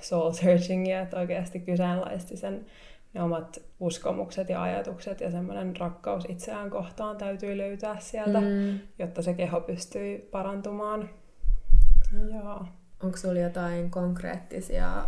[0.00, 2.66] soul searchingia, että oikeasti kyseenalaisti sen
[3.14, 8.78] ne omat uskomukset ja ajatukset ja semmoinen rakkaus itseään kohtaan täytyy löytää sieltä, mm.
[8.98, 11.10] jotta se keho pystyy parantumaan.
[12.34, 12.66] Joo.
[13.02, 15.04] Onko sulla jotain konkreettisia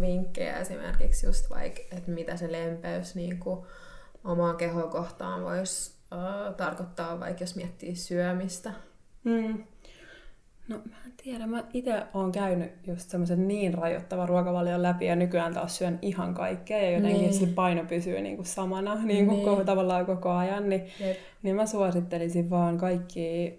[0.00, 3.66] vinkkejä esimerkiksi just vaikka, että mitä se lempeys niin kuin
[4.24, 8.72] omaa kehoa kohtaan voisi uh, tarkoittaa, vaikka jos miettii syömistä?
[9.24, 9.64] Mm.
[10.68, 15.16] No mä en tiedä, mä itse oon käynyt just semmoisen niin rajoittavan ruokavalion läpi ja
[15.16, 17.34] nykyään taas syön ihan kaikkea ja jotenkin niin.
[17.34, 19.44] se paino pysyy niinku samana niinku niin.
[19.44, 20.82] koko, tavallaan koko ajan, niin,
[21.42, 23.58] niin mä suosittelisin vaan kaikki,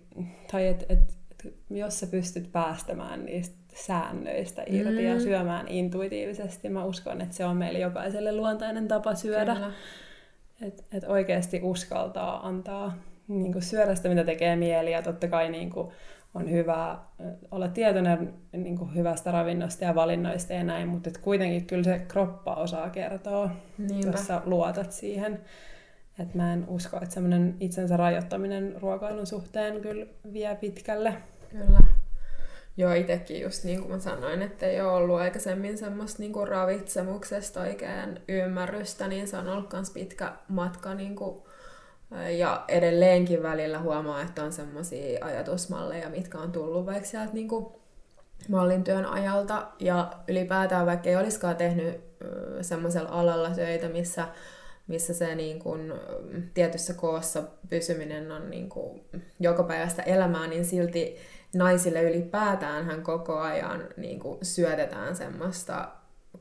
[0.51, 0.99] tai että et,
[1.45, 5.07] et, jos sä pystyt päästämään niistä säännöistä irti mm.
[5.07, 9.57] ja syömään intuitiivisesti, mä uskon, että se on meille jokaiselle luontainen tapa syödä.
[10.61, 15.69] Että et oikeasti uskaltaa antaa niin syödä sitä, mitä tekee mieli ja totta kai niin
[15.69, 15.87] kuin,
[16.33, 16.97] on hyvä
[17.51, 21.99] olla tietoinen niin kuin hyvästä ravinnosta ja valinnoista ja näin, mutta et kuitenkin kyllä se
[22.07, 24.11] kroppa osaa kertoa, Niinpä.
[24.11, 25.39] jos sä luotat siihen.
[26.19, 31.13] Et mä en usko, että semmoinen itsensä rajoittaminen ruokailun suhteen kyllä vie pitkälle.
[31.51, 31.79] Kyllä.
[32.77, 36.47] Joo, itsekin just niin kuin mä sanoin, että ei ole ollut aikaisemmin semmoista niin kuin
[36.47, 41.41] ravitsemuksesta oikein ymmärrystä, niin se on ollut myös pitkä matka niin kuin
[42.37, 47.65] ja edelleenkin välillä huomaa, että on semmoisia ajatusmalleja, mitkä on tullut vaikka sieltä niin kuin
[48.49, 49.67] mallin työn ajalta.
[49.79, 52.01] Ja ylipäätään vaikka ei olisikaan tehnyt
[52.61, 54.27] semmoisella alalla töitä, missä,
[54.88, 55.93] missä se niin kuin,
[56.54, 59.06] tietyssä koossa pysyminen on niin kuin,
[59.39, 61.17] joka päivästä elämää, niin silti
[61.54, 65.91] naisille ylipäätään hän koko ajan niin kuin, syötetään semmoista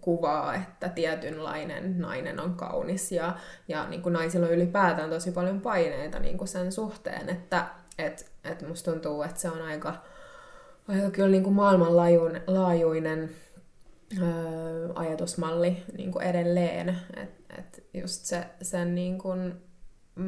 [0.00, 3.36] kuvaa, että tietynlainen nainen on kaunis ja,
[3.68, 7.66] ja niin kuin naisilla on ylipäätään tosi paljon paineita niin kuin sen suhteen, että
[7.98, 9.94] et, et musta tuntuu, että se on aika,
[10.88, 13.30] aika kyllä niin kuin maailmanlaajuinen
[14.22, 19.54] öö, ajatusmalli niin kuin edelleen, että et just se, sen niin kuin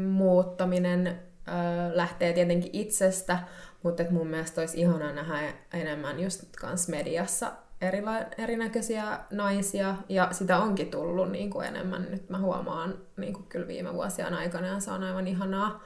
[0.08, 3.38] muuttaminen öö, lähtee tietenkin itsestä,
[3.82, 10.28] mutta et mun mielestä olisi ihanaa nähdä enemmän just kans mediassa erila- erinäköisiä naisia, ja
[10.32, 12.06] sitä onkin tullut niin kuin enemmän.
[12.10, 15.82] Nyt mä huomaan niin kuin kyllä viime vuosien aikana, ja se on aivan ihanaa.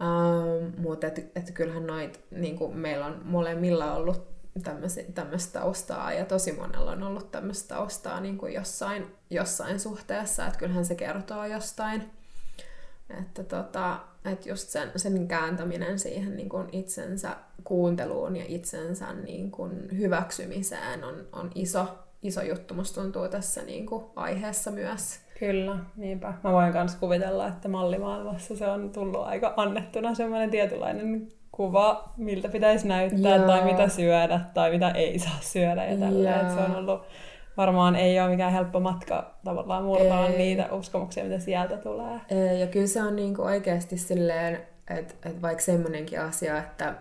[0.00, 4.31] Ähm, mutta et, et kyllähän noit, niin kuin meillä on molemmilla ollut
[5.14, 10.58] tämmöistä taustaa, ja tosi monella on ollut tämmöistä taustaa niin kuin jossain, jossain suhteessa, että
[10.58, 12.10] kyllähän se kertoo jostain.
[13.20, 19.50] Että tota, et just sen, sen kääntäminen siihen niin kuin itsensä kuunteluun ja itsensä niin
[19.50, 25.20] kuin hyväksymiseen on, on iso, iso juttu, musta tuntuu tässä niin kuin aiheessa myös.
[25.38, 26.34] Kyllä, niinpä.
[26.44, 32.48] Mä voin myös kuvitella, että mallimaailmassa se on tullut aika annettuna semmoinen tietynlainen kuva, miltä
[32.48, 33.46] pitäisi näyttää Joo.
[33.46, 36.54] tai mitä syödä tai mitä ei saa syödä ja tällä.
[36.54, 37.02] Se on ollut
[37.56, 40.38] varmaan ei ole mikään helppo matka tavallaan murtaa ei.
[40.38, 42.20] niitä uskomuksia, mitä sieltä tulee.
[42.28, 44.60] Ei, ja kyllä se on niinku oikeasti silleen,
[44.90, 46.94] että et vaikka semmoinenkin asia, että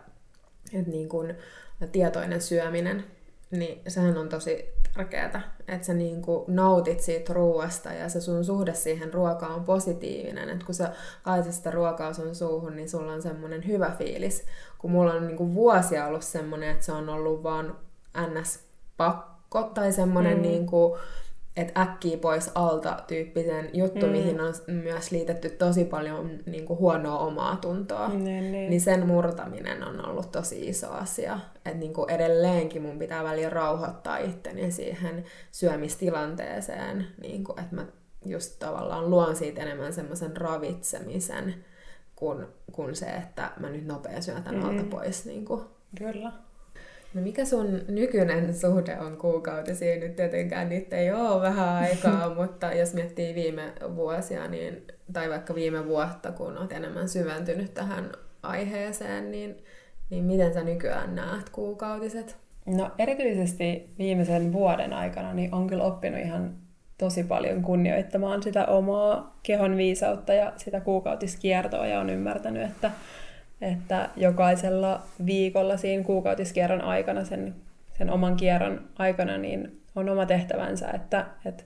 [0.74, 1.24] et niinku
[1.92, 3.04] tietoinen syöminen,
[3.52, 8.74] niin sehän on tosi tärkeää, että sä niinku nautit siitä ruoasta ja se sun suhde
[8.74, 10.50] siihen ruokaan on positiivinen.
[10.50, 10.92] Että kun sä
[11.26, 14.46] laitat sitä ruokaa sun suuhun, niin sulla on semmoinen hyvä fiilis.
[14.78, 17.76] Kun mulla on niinku vuosia ollut semmoinen, että se on ollut vaan
[18.18, 18.60] ns.
[18.98, 20.42] pakko pakko tai semmoinen mm.
[20.42, 21.00] niin kuin,
[21.58, 24.12] että äkkiä pois alta tyyppisen juttu, mm.
[24.12, 28.08] mihin on myös liitetty tosi paljon niin kuin huonoa omaa tuntoa.
[28.08, 28.70] Niin, niin.
[28.70, 31.40] niin sen murtaminen on ollut tosi iso asia.
[31.56, 37.86] Että niin kuin edelleenkin mun pitää välillä rauhoittaa itteni siihen syömistilanteeseen, niin kuin, että mä
[38.26, 41.56] just tavallaan luon siitä enemmän semmoisen ravitsemisen,
[42.16, 44.64] kuin, kuin se, että mä nyt nopea syötän mm.
[44.64, 45.26] alta pois.
[45.26, 45.62] Niin kuin.
[45.98, 46.32] Kyllä.
[47.14, 50.00] No mikä sun nykyinen suhde on kuukautisiin?
[50.00, 55.56] Nyt tietenkään niitä ei ole vähän aikaa, mutta jos miettii viime vuosia, niin, tai vaikka
[55.56, 58.12] viime vuotta, kun olet enemmän syventynyt tähän
[58.44, 59.58] aiheeseen, niin,
[60.10, 62.38] niin miten sä nykyään näet kuukautiset?
[62.66, 66.56] No erityisesti viimeisen vuoden aikana niin on kyllä oppinut ihan
[66.98, 72.92] tosi paljon kunnioittamaan sitä omaa kehon viisautta ja sitä kuukautiskiertoa ja on ymmärtänyt, että
[73.62, 77.56] että jokaisella viikolla siinä kuukautiskierron aikana, sen,
[77.98, 81.64] sen oman kierron aikana, niin on oma tehtävänsä, että, että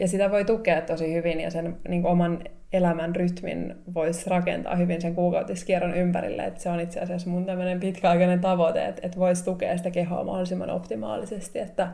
[0.00, 5.00] ja sitä voi tukea tosi hyvin ja sen niin oman elämän rytmin voisi rakentaa hyvin
[5.00, 6.44] sen kuukautiskierron ympärille.
[6.44, 10.24] Että se on itse asiassa mun tämmöinen pitkäaikainen tavoite, että, että voisi tukea sitä kehoa
[10.24, 11.88] mahdollisimman optimaalisesti, että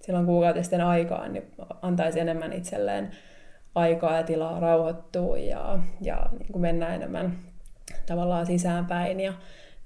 [0.00, 1.44] silloin kuukautisten aikaan niin
[1.82, 3.10] antaisi enemmän itselleen
[3.74, 7.38] aikaa ja tilaa rauhoittua ja, ja niin kuin mennä enemmän
[8.14, 9.20] tavallaan sisäänpäin.
[9.20, 9.32] Ja,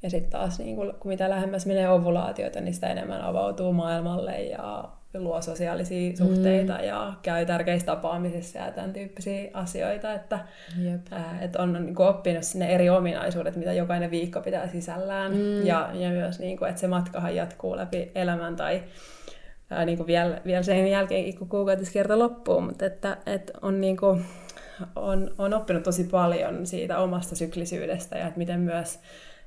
[0.03, 4.43] ja sitten taas niin kuin, kun mitä lähemmäs menee ovulaatioita, niin sitä enemmän avautuu maailmalle
[4.43, 6.17] ja luo sosiaalisia mm.
[6.17, 6.85] suhteita mm.
[6.85, 10.39] ja käy tärkeissä tapaamisissa ja tämän tyyppisiä asioita, että,
[10.83, 11.01] Jep.
[11.11, 15.67] ää, että on niin kuin, oppinut sinne eri ominaisuudet, mitä jokainen viikko pitää sisällään mm.
[15.67, 18.83] ja, ja myös, niin kuin, että se matkahan jatkuu läpi elämän tai
[19.71, 23.97] ää, niin kuin vielä, vielä sen jälkeen, kun kuukautiskierto loppuu, mutta että, että on, niin
[23.97, 24.25] kuin,
[24.97, 28.99] on, on oppinut tosi paljon siitä omasta syklisyydestä ja että miten myös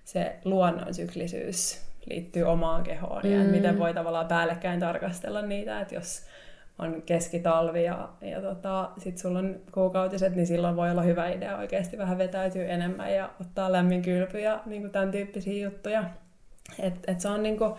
[0.03, 3.31] se luonnon syklisyys liittyy omaan kehoon mm.
[3.31, 6.21] ja miten voi tavallaan päällekkäin tarkastella niitä, että jos
[6.79, 11.57] on keskitalvi ja, ja tota, sitten sulla on kuukautiset, niin silloin voi olla hyvä idea
[11.57, 16.03] oikeasti vähän vetäytyä enemmän ja ottaa lämmin kylpy ja niin tämän tyyppisiä juttuja.
[16.79, 17.73] Et, et se on niin kuin,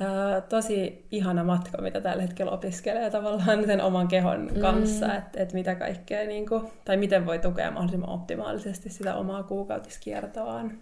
[0.00, 4.60] ää, tosi ihana matka, mitä tällä hetkellä opiskelee tavallaan sen oman kehon mm.
[4.60, 5.16] kanssa, mm.
[5.16, 10.78] että et mitä kaikkea, niin kuin, tai miten voi tukea mahdollisimman optimaalisesti sitä omaa kuukautiskiertoaan.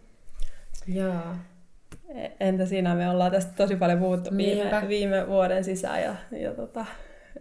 [0.87, 1.15] Joo.
[2.41, 6.85] Entä siinä me ollaan tästä tosi paljon puhuttu viime, viime vuoden sisään ja, ja tota,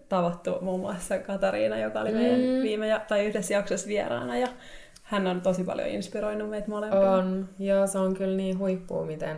[0.10, 2.62] tavattu muun muassa Katariina, joka oli meidän mm.
[2.64, 4.48] viime tai yhdessä jaksossa vieraana ja
[5.04, 7.12] hän on tosi paljon inspiroinut meitä molempia.
[7.12, 9.38] On, joo se on kyllä niin huippua, miten,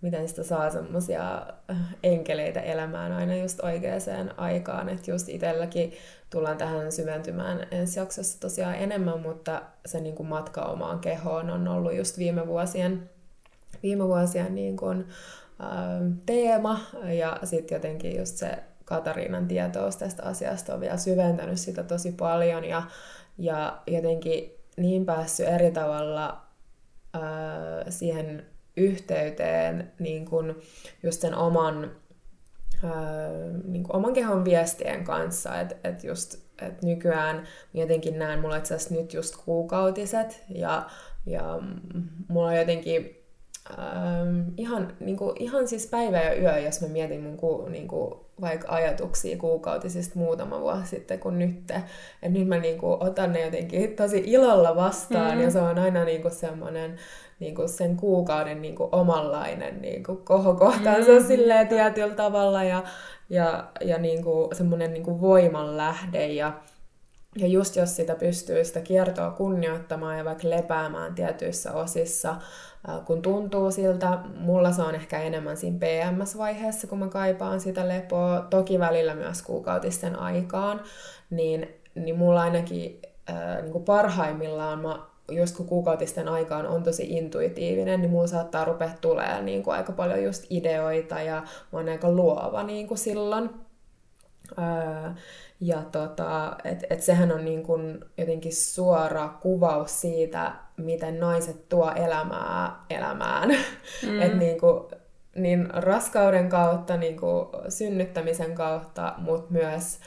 [0.00, 4.88] miten sitä saa semmoisia äh, enkeleitä elämään aina just oikeaan aikaan.
[4.88, 5.92] Että just itselläkin
[6.30, 11.68] tullaan tähän syventymään ensi jaksossa tosiaan enemmän, mutta se niin kuin matka omaan kehoon on
[11.68, 13.10] ollut just viime vuosien
[13.82, 15.08] viime vuosien niin kuin,
[15.60, 15.66] ä,
[16.26, 16.80] teema
[17.18, 22.64] ja sitten jotenkin just se Katariinan tietous tästä asiasta on vielä syventänyt sitä tosi paljon
[22.64, 22.82] ja,
[23.38, 26.42] ja jotenkin niin päässyt eri tavalla
[27.14, 27.20] ä,
[27.90, 28.46] siihen
[28.80, 30.54] yhteyteen niin kuin
[31.02, 31.90] just sen oman,
[32.84, 32.88] ä,
[33.64, 38.74] niin kuin oman kehon viestien kanssa, että et just et nykyään jotenkin näen, mulla itse
[38.74, 40.90] asiassa nyt just kuukautiset ja,
[41.26, 41.58] ja
[42.28, 43.19] mulla on jotenkin
[43.78, 47.88] ähm, ihan, niin kuin, ihan siis päivä ja yö, jos mä mietin mun ku, niin
[47.88, 51.70] kuin, vaikka ajatuksia kuukautisista muutama vuosi sitten kuin nyt.
[51.70, 51.82] että
[52.28, 55.42] nyt mä niin kuin, otan ne jotenkin tosi ilolla vastaan mm.
[55.42, 56.96] ja se on aina niin kuin, semmoinen
[57.40, 61.26] niin kuin sen kuukauden niin kuin, omanlainen niin kuin, kohokohtaansa mm.
[61.26, 62.82] silleen tietyllä tavalla ja,
[63.30, 66.52] ja, ja niin kuin, semmoinen niin kuin voimanlähde ja
[67.36, 72.36] ja just jos sitä pystyy sitä kiertoa kunnioittamaan ja vaikka lepäämään tietyissä osissa,
[73.04, 74.18] kun tuntuu siltä.
[74.36, 78.46] Mulla se on ehkä enemmän siinä PMS-vaiheessa, kun mä kaipaan sitä lepoa.
[78.50, 80.80] Toki välillä myös kuukautisten aikaan.
[81.30, 87.06] Niin, niin mulla ainakin äh, niin kuin parhaimmillaan mä just kun kuukautisten aikaan on tosi
[87.10, 91.88] intuitiivinen, niin mulla saattaa rupea tulemaan niin kuin aika paljon just ideoita ja mä oon
[91.88, 93.50] aika luova niin kuin silloin.
[94.58, 95.10] Öö,
[95.60, 101.92] ja tota, et, et sehän on niin kuin jotenkin suora kuvaus siitä, miten naiset tuo
[101.92, 103.48] elämää elämään.
[104.06, 104.22] Mm.
[104.22, 104.84] Et niin, kuin,
[105.34, 109.98] niin raskauden kautta, niin kuin synnyttämisen kautta, mutta myös,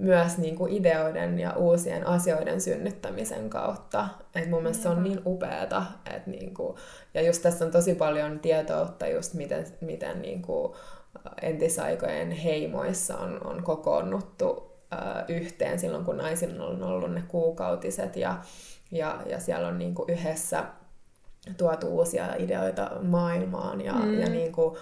[0.00, 4.08] myös niin kuin ideoiden ja uusien asioiden synnyttämisen kautta.
[4.34, 5.82] Et mun mielestä se on niin upeata.
[6.14, 6.76] Et niin kuin,
[7.14, 10.72] ja just tässä on tosi paljon tietoutta just miten, miten niin kuin
[11.42, 14.76] entisaikojen heimoissa on, on kokoonnuttu
[15.28, 18.38] yhteen silloin, kun naisilla on ollut ne kuukautiset ja,
[18.90, 20.64] ja, ja siellä on niin kuin yhdessä
[21.56, 24.20] tuotu uusia ideoita maailmaan ja, mm.
[24.20, 24.76] ja niin kuin,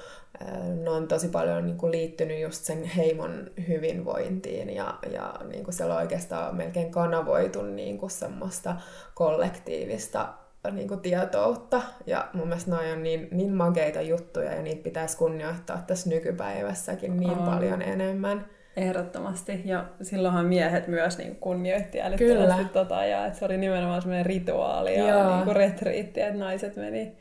[0.82, 5.74] ne on tosi paljon niin kuin liittynyt just sen heimon hyvinvointiin ja, ja niin kuin
[5.74, 8.76] siellä on oikeastaan melkein kanavoitu niin kuin semmoista
[9.14, 10.34] kollektiivista
[10.70, 11.82] niin kuin tietoutta.
[12.06, 17.16] Ja mun mielestä noi on niin, niin makeita juttuja ja niitä pitäisi kunnioittaa tässä nykypäivässäkin
[17.20, 17.44] niin on.
[17.44, 18.46] paljon enemmän.
[18.76, 19.62] Ehdottomasti.
[19.64, 24.98] Ja silloinhan miehet myös niin kunnioitti älyttömästi tota, ja että se oli nimenomaan semmoinen rituaali
[24.98, 27.16] ja niin kuin retriitti, että naiset meni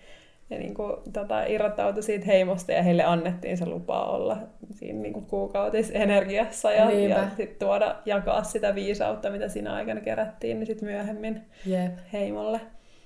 [0.49, 4.37] ja niin kuin, tota, irrottautui siitä heimosta ja heille annettiin se lupa olla
[4.71, 10.59] siinä niin kuin kuukautisenergiassa ja, ja sit tuoda, jakaa sitä viisautta, mitä siinä aikana kerättiin,
[10.59, 11.91] niin sitten myöhemmin Jep.
[12.13, 12.61] heimolle.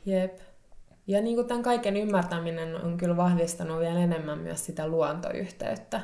[0.07, 0.39] Jep.
[1.07, 6.01] Ja niin kuin tämän kaiken ymmärtäminen on kyllä vahvistanut vielä enemmän myös sitä luontoyhteyttä.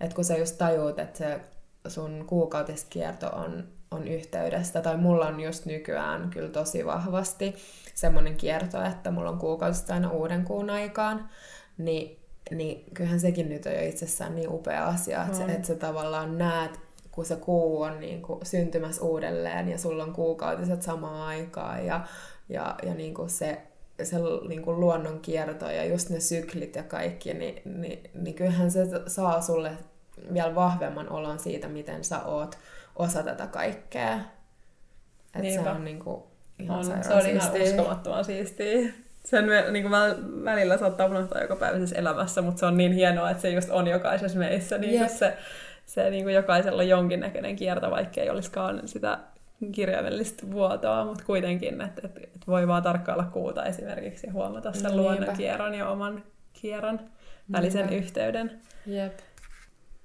[0.00, 1.40] Että kun sä just tajuut, että se
[1.88, 7.54] sun kuukautiskierto on on yhteydessä, tai mulla on just nykyään kyllä tosi vahvasti
[7.94, 11.28] semmoinen kierto, että mulla on kuukausista aina uuden kuun aikaan,
[11.78, 12.18] niin,
[12.50, 15.48] niin kyllähän sekin nyt on jo itsessään niin upea asia, että, mm.
[15.48, 16.80] että sä tavallaan näet,
[17.12, 22.00] kun se kuu on niin kuin syntymässä uudelleen ja sulla on kuukautiset samaan aikaan ja,
[22.48, 23.62] ja, ja niin kuin se,
[24.02, 24.16] se
[24.48, 28.86] niin kuin luonnon kierto ja just ne syklit ja kaikki, niin, niin, niin kyllähän se
[29.06, 29.72] saa sulle
[30.32, 32.58] vielä vahvemman olon siitä, miten sä oot
[32.96, 34.20] osa tätä kaikkea.
[35.34, 36.22] Että se on niin kuin
[36.58, 38.92] ihan on, Se on ihan uskomattoman siistiä.
[39.24, 39.92] Sen niin kuin
[40.44, 43.86] välillä saattaa unohtaa joka päiväisessä elämässä, mutta se on niin hienoa, että se just on
[43.86, 44.78] jokaisessa meissä.
[44.78, 45.10] Niin yep.
[45.10, 45.36] se,
[45.90, 49.18] se niin kuin jokaisella on jonkinnäköinen kierto, vaikka ei olisikaan sitä
[49.72, 54.96] kirjaimellista vuotoa, mutta kuitenkin, että, että, että voi vaan tarkkailla kuuta esimerkiksi ja huomata sen
[54.96, 55.40] luonnon
[55.78, 56.22] ja oman
[56.52, 57.00] kierron
[57.52, 58.04] välisen Niinpä.
[58.04, 58.60] yhteyden.
[58.86, 59.18] Jep.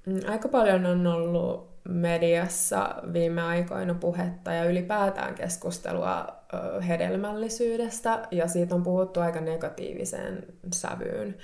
[0.06, 6.28] Mm, aika paljon on ollut mediassa viime aikoina puhetta ja ylipäätään keskustelua
[6.88, 11.38] hedelmällisyydestä, ja siitä on puhuttu aika negatiiviseen sävyyn.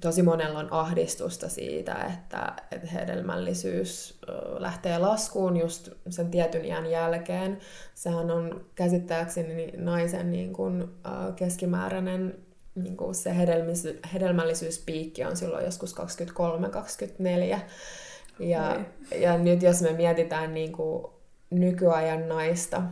[0.00, 4.20] Tosi monella on ahdistusta siitä, että, että hedelmällisyys
[4.58, 7.58] lähtee laskuun just sen tietyn iän jälkeen.
[7.94, 10.88] Sehän on käsittääkseni naisen niin kuin,
[11.36, 12.38] keskimääräinen
[12.74, 13.36] niin kuin se
[14.14, 17.58] hedelmällisyyspiikki on silloin joskus 23-24.
[18.38, 18.80] Ja,
[19.18, 21.06] ja nyt jos me mietitään niin kuin
[21.50, 22.82] nykyajan naista,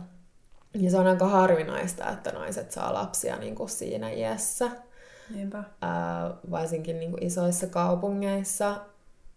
[0.73, 4.71] niin se on aika harvinaista, että naiset saa lapsia niin kuin siinä iässä.
[5.29, 5.63] Niinpä.
[5.81, 8.75] Ää, varsinkin niin kuin isoissa kaupungeissa.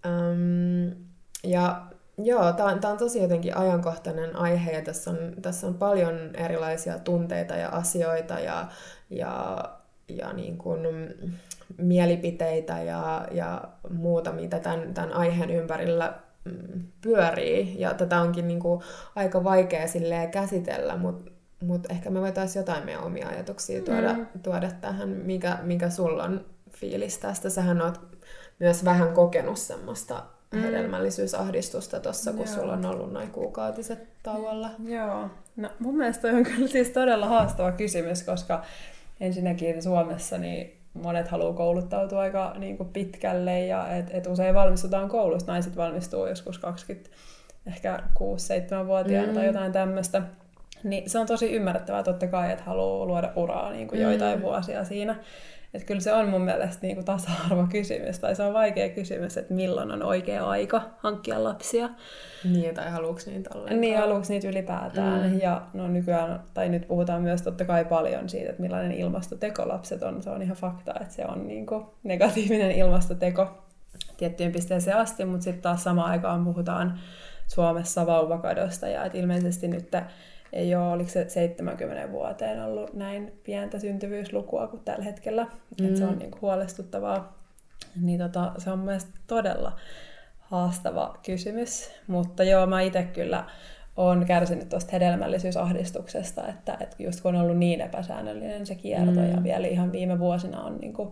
[0.07, 0.97] Öm,
[1.45, 1.87] ja
[2.19, 6.99] joo, tämä on, on tosi jotenkin ajankohtainen aihe ja tässä on, tässä on paljon erilaisia
[6.99, 8.69] tunteita ja asioita ja,
[9.11, 9.59] ja,
[10.09, 10.87] ja niin kuin,
[11.79, 17.81] mielipiteitä ja, ja muuta, mitä tämän, tämän aiheen ympärillä mm, pyörii.
[17.81, 18.83] Ja tätä onkin niin kuin
[19.15, 19.87] aika vaikea
[20.33, 24.27] käsitellä, mutta mut ehkä me voitaisiin jotain meidän omia ajatuksia tuoda, mm.
[24.43, 27.51] tuoda tähän, mikä, mikä sulla on fiilis tästä.
[27.51, 28.01] Sähän oot
[28.59, 30.61] myös vähän kokenut semmoista mm.
[30.61, 32.55] hedelmällisyysahdistusta tuossa, kun Joo.
[32.55, 34.71] sulla on ollut noin kuukautiset tauolla.
[34.85, 35.29] Joo.
[35.57, 38.65] No mun mielestä on kyllä siis todella haastava kysymys, koska
[39.21, 45.09] ensinnäkin Suomessa niin monet haluaa kouluttautua aika niin kuin pitkälle ja et, et usein valmistutaan
[45.09, 45.53] koulusta.
[45.53, 47.11] Naiset valmistuu joskus 20,
[47.67, 49.35] ehkä 6-7-vuotiaana mm.
[49.35, 50.23] tai jotain tämmöistä.
[50.85, 54.43] Niin se on tosi ymmärrettävää totta kai, että haluaa luoda uraa niin kuin joitain mm.
[54.43, 55.17] vuosia siinä.
[55.75, 59.55] Että kyllä se on mun mielestä niin kuin tasa-arvokysymys, tai se on vaikea kysymys, että
[59.55, 61.89] milloin on oikea aika hankkia lapsia.
[62.45, 63.81] Niin, tai haluuks niitä ollenkaan.
[63.81, 65.31] Niin, haluuks niitä ylipäätään.
[65.31, 65.41] Mm.
[65.41, 70.03] Ja no nykyään, tai nyt puhutaan myös totta kai paljon siitä, että millainen ilmastoteko lapset
[70.03, 70.23] on.
[70.23, 73.49] Se on ihan fakta, että se on niin kuin negatiivinen ilmastoteko
[74.17, 76.99] tiettyyn pisteeseen asti, mutta sitten taas samaan aikaan puhutaan
[77.47, 79.91] Suomessa vauvakadosta, ja että ilmeisesti nyt
[80.53, 85.47] ei ole, oliko se 70 vuoteen ollut näin pientä syntyvyyslukua kuin tällä hetkellä.
[85.81, 85.89] Mm.
[85.89, 86.19] Et se on mm.
[86.19, 87.37] niinku huolestuttavaa.
[88.03, 89.77] Niin tota, se on mielestäni todella
[90.39, 91.91] haastava kysymys.
[92.07, 93.45] Mutta joo, mä itse kyllä
[93.97, 99.31] olen kärsinyt tuosta hedelmällisyysahdistuksesta, että, että just kun on ollut niin epäsäännöllinen se kierto mm.
[99.31, 101.09] ja vielä ihan viime vuosina on niin kuin,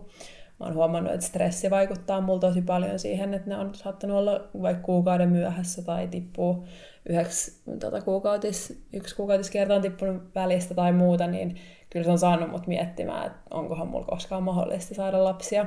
[0.59, 4.47] mä oon huomannut, että stressi vaikuttaa mulla tosi paljon siihen, että ne on saattanut olla
[4.61, 6.65] vaikka kuukauden myöhässä tai tippuu
[7.09, 11.55] yhdeksi tota, kuukautis, yksi kuukautiskerta on tippunut välistä tai muuta, niin
[11.89, 15.65] kyllä se on saanut mut miettimään, että onkohan mulla koskaan mahdollista saada lapsia.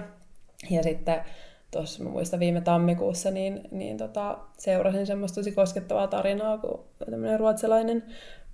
[0.70, 1.20] Ja sitten
[1.70, 7.40] tuossa mä muistan viime tammikuussa, niin, niin tota, seurasin semmoista tosi koskettavaa tarinaa, kun tämmöinen
[7.40, 8.04] ruotsalainen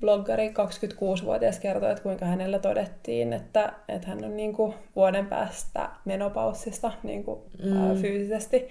[0.00, 5.90] bloggari 26-vuotias kertoi, että kuinka hänellä todettiin, että, että hän on niin kuin vuoden päästä
[6.04, 7.76] menopaussista niin kuin, mm.
[7.76, 8.68] ää, fyysisesti.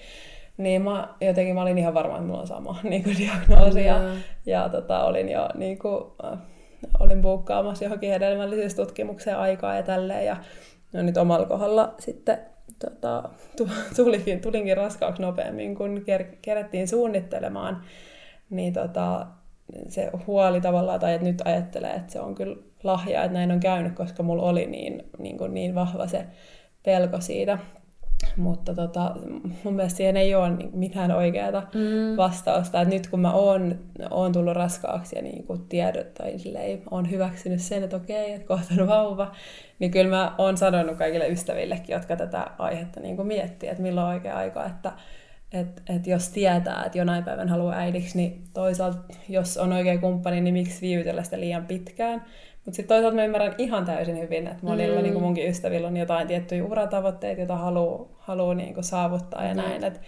[0.58, 3.86] Niin mä jotenkin mä olin ihan varma, että mulla on sama niin kuin diagnoosi.
[3.86, 4.02] Ja,
[4.46, 6.39] ja tota, olin jo niin kuin, äh,
[7.00, 10.26] olin buukkaamassa johonkin hedelmällisyystutkimukseen aikaa ja tälleen.
[10.26, 10.38] Ja
[10.94, 12.38] no nyt omalla kohdalla sitten
[12.80, 13.30] tota,
[13.96, 17.84] tulikin, tulinkin raskaaksi nopeammin, kun ker- kerättiin suunnittelemaan.
[18.50, 19.28] Niin tota,
[19.88, 23.60] se huoli tavallaan, tai että nyt ajattelee, että se on kyllä lahja, että näin on
[23.60, 26.26] käynyt, koska mulla oli niin, niin, kuin niin vahva se
[26.84, 27.58] pelko siitä.
[28.38, 29.16] Mutta tota,
[29.64, 32.18] mun mielestä siihen ei ole niin mitään oikeaa mm.
[32.18, 32.82] vastausta.
[32.82, 33.80] Et nyt kun mä oon,
[34.12, 38.47] oon tullut raskaaksi ja niin kuin tiedot tai silleen, oon hyväksynyt sen, että okei, että
[38.47, 39.32] kohta on vauva,
[39.80, 44.08] niin kyllä mä oon sanonut kaikille ystävillekin, jotka tätä aihetta niin kuin miettii, että milloin
[44.08, 44.91] on oikea aika, että
[45.53, 48.99] et, et jos tietää, että jonain päivän haluaa äidiksi, niin toisaalta
[49.30, 52.26] jos on oikea kumppani, niin miksi viivytellä sitä liian pitkään.
[52.66, 55.03] Mutta sitten toisaalta mä ymmärrän ihan täysin hyvin, että monilla mm.
[55.03, 59.57] niin munkin ystävillä on jotain tiettyjä uratavoitteita, joita haluaa haluu niin saavuttaa ja mm.
[59.57, 59.84] näin.
[59.84, 59.99] Että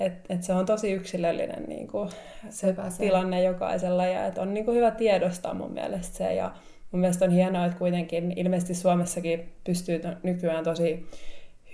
[0.00, 2.10] et, et se on tosi yksilöllinen niin kuin,
[2.50, 6.52] se, tilanne jokaisella ja että on niin kuin, hyvä tiedostaa mun mielestä se ja
[6.90, 11.06] mun mielestä on hienoa, että kuitenkin ilmeisesti Suomessakin pystyy nykyään tosi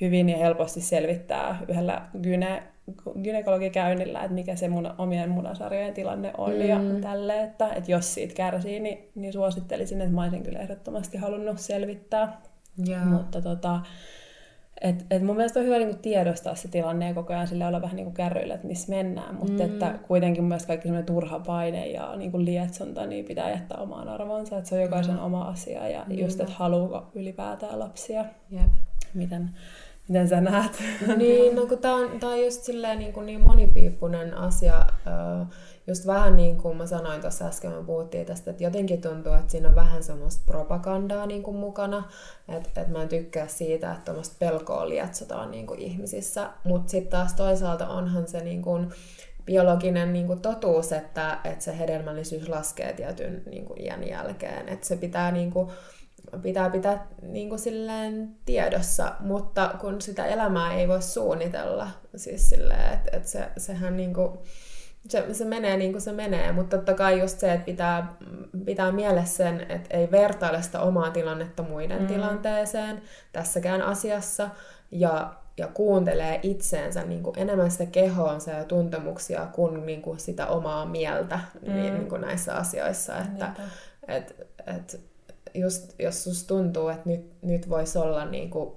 [0.00, 2.62] hyvin ja helposti selvittää yhdellä gyne,
[3.22, 6.60] gynekologikäynnillä, että mikä se mun, omien munasarjojen tilanne on mm.
[6.60, 11.18] ja tälle, että, että jos siitä kärsii, niin, niin suosittelisin, että mä olisin kyllä ehdottomasti
[11.18, 12.42] halunnut selvittää.
[12.88, 13.06] Yeah.
[13.06, 13.80] Mutta tota,
[14.80, 17.82] et, et mun mielestä on hyvä niinku tiedostaa se tilanne ja koko ajan sille olla
[17.82, 19.60] vähän niinku kärryillä, että missä mennään, mutta mm.
[19.60, 24.08] että kuitenkin mun mielestä kaikki semmoinen turha paine ja niinku lietsonta niin pitää jättää omaan
[24.08, 25.24] arvonsa, että se on jokaisen mm.
[25.24, 26.18] oma asia ja mm.
[26.18, 28.24] just, että haluaa ylipäätään lapsia.
[28.52, 28.70] Yep.
[29.14, 29.50] Miten,
[30.08, 30.82] miten sä näet?
[31.16, 34.86] Niin, no kun tää on, tää on just silleen niin, kuin niin monipiippunen asia,
[35.86, 39.50] just vähän niin kuin mä sanoin tuossa äsken, me puhuttiin tästä, että jotenkin tuntuu, että
[39.50, 42.08] siinä on vähän semmoista propagandaa niin kuin mukana,
[42.48, 47.10] että, että mä en tykkää siitä, että tuommoista pelkoa lietsotaan niin kuin ihmisissä, mutta sitten
[47.10, 48.90] taas toisaalta onhan se niin kuin,
[49.44, 54.86] biologinen niin kuin totuus, että, että se hedelmällisyys laskee tietyn niin kuin iän jälkeen, että
[54.86, 55.70] se pitää niin kuin,
[56.42, 62.92] pitää pitää niin kuin silleen tiedossa, mutta kun sitä elämää ei voi suunnitella, siis silleen,
[62.92, 64.38] että, että se, sehän niin kuin,
[65.08, 68.14] se, se menee niin kuin se menee, mutta totta kai just se, että pitää,
[68.64, 72.06] pitää mielessä sen, että ei vertaile sitä omaa tilannetta muiden mm.
[72.06, 73.02] tilanteeseen
[73.32, 74.50] tässäkään asiassa,
[74.90, 80.46] ja, ja kuuntelee itseensä niin kuin enemmän sitä kehoonsa ja tuntemuksia kuin, niin kuin sitä
[80.46, 81.74] omaa mieltä mm.
[81.74, 83.52] niin, niin kuin näissä asioissa, että
[84.08, 85.00] et, et,
[85.54, 88.70] just jos susta tuntuu, että nyt, nyt voisi olla niin kuin,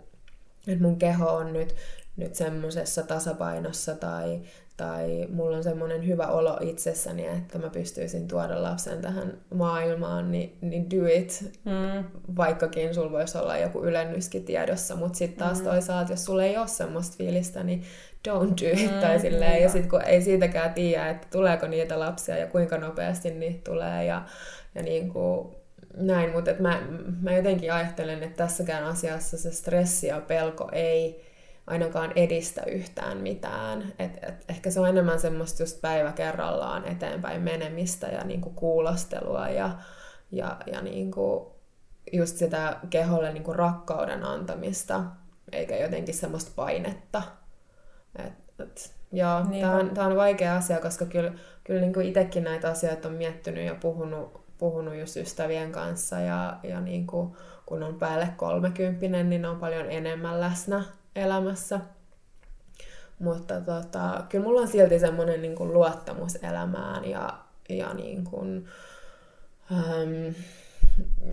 [0.68, 1.76] että mun keho on nyt,
[2.18, 4.42] nyt semmoisessa tasapainossa tai,
[4.78, 10.58] tai mulla on semmoinen hyvä olo itsessäni, että mä pystyisin tuoda lapsen tähän maailmaan, niin,
[10.62, 11.52] niin do it.
[11.66, 12.04] Mm.
[12.38, 15.66] Vaikkakin sulla voisi olla joku ylennyskin tiedossa, mutta sitten taas mm.
[15.66, 17.84] toisaalta, jos sulla ei ole semmoista fiilistä, niin
[18.28, 18.92] don't do it.
[18.92, 22.78] Mm, tai silleen, ja sitten kun ei siitäkään tiedä, että tuleeko niitä lapsia ja kuinka
[22.78, 24.26] nopeasti niitä tulee ja,
[24.76, 25.56] ja niin kuin,
[25.98, 26.82] näin, mutta mä,
[27.22, 31.26] mä jotenkin ajattelen, että tässäkään asiassa se stressi ja pelko ei
[31.68, 33.94] ainakaan edistä yhtään mitään.
[34.00, 39.50] Et, et ehkä se on enemmän semmoista just päivä kerrallaan eteenpäin menemistä ja niinku kuulostelua
[39.50, 39.78] ja,
[40.32, 41.56] ja, ja niinku
[42.14, 45.04] just sitä keholle niinku rakkauden antamista,
[45.52, 47.24] eikä jotenkin semmoista painetta.
[48.16, 51.34] Et, et, joo, niin tämä on, tää on vaikea asia, koska kyllä,
[51.64, 56.82] kyllä niinku itsekin näitä asioita on miettinyt ja puhunut, puhunut just ystävien kanssa ja, ja
[56.82, 60.84] niinku, kun on päälle kolmekymppinen, niin on paljon enemmän läsnä
[61.16, 61.80] elämässä.
[63.20, 67.30] Mutta tota, kyllä mulla on silti semmoinen niin kuin luottamus elämään ja,
[67.70, 68.68] ja niin kuin,
[69.72, 70.36] ähm,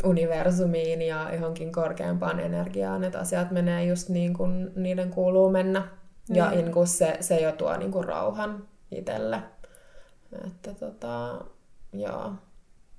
[0.04, 5.80] universumiin ja johonkin korkeampaan energiaan, että asiat menee just niin kuin niiden kuuluu mennä.
[6.28, 6.36] Mm.
[6.36, 9.42] Ja niin kuin se, se jo tuo niin kuin rauhan itselle.
[10.46, 11.44] Että tota,
[11.92, 12.32] joo.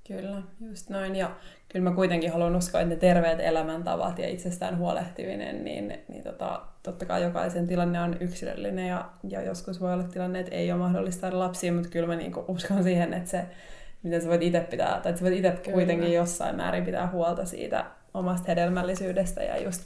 [0.06, 1.16] Kyllä, just noin.
[1.16, 1.30] Ja
[1.68, 6.60] kyllä mä kuitenkin haluan uskoa, että ne terveet elämäntavat ja itsestään huolehtiminen, niin, niin tota,
[6.82, 10.80] totta kai jokaisen tilanne on yksilöllinen ja, ja joskus voi olla tilanne, että ei ole
[10.80, 13.44] mahdollista saada lapsia, mutta kyllä mä niinku uskon siihen, että se,
[14.02, 17.84] miten sä voit itse pitää, tai sä voit itse kuitenkin jossain määrin pitää huolta siitä
[18.14, 19.82] omasta hedelmällisyydestä ja just,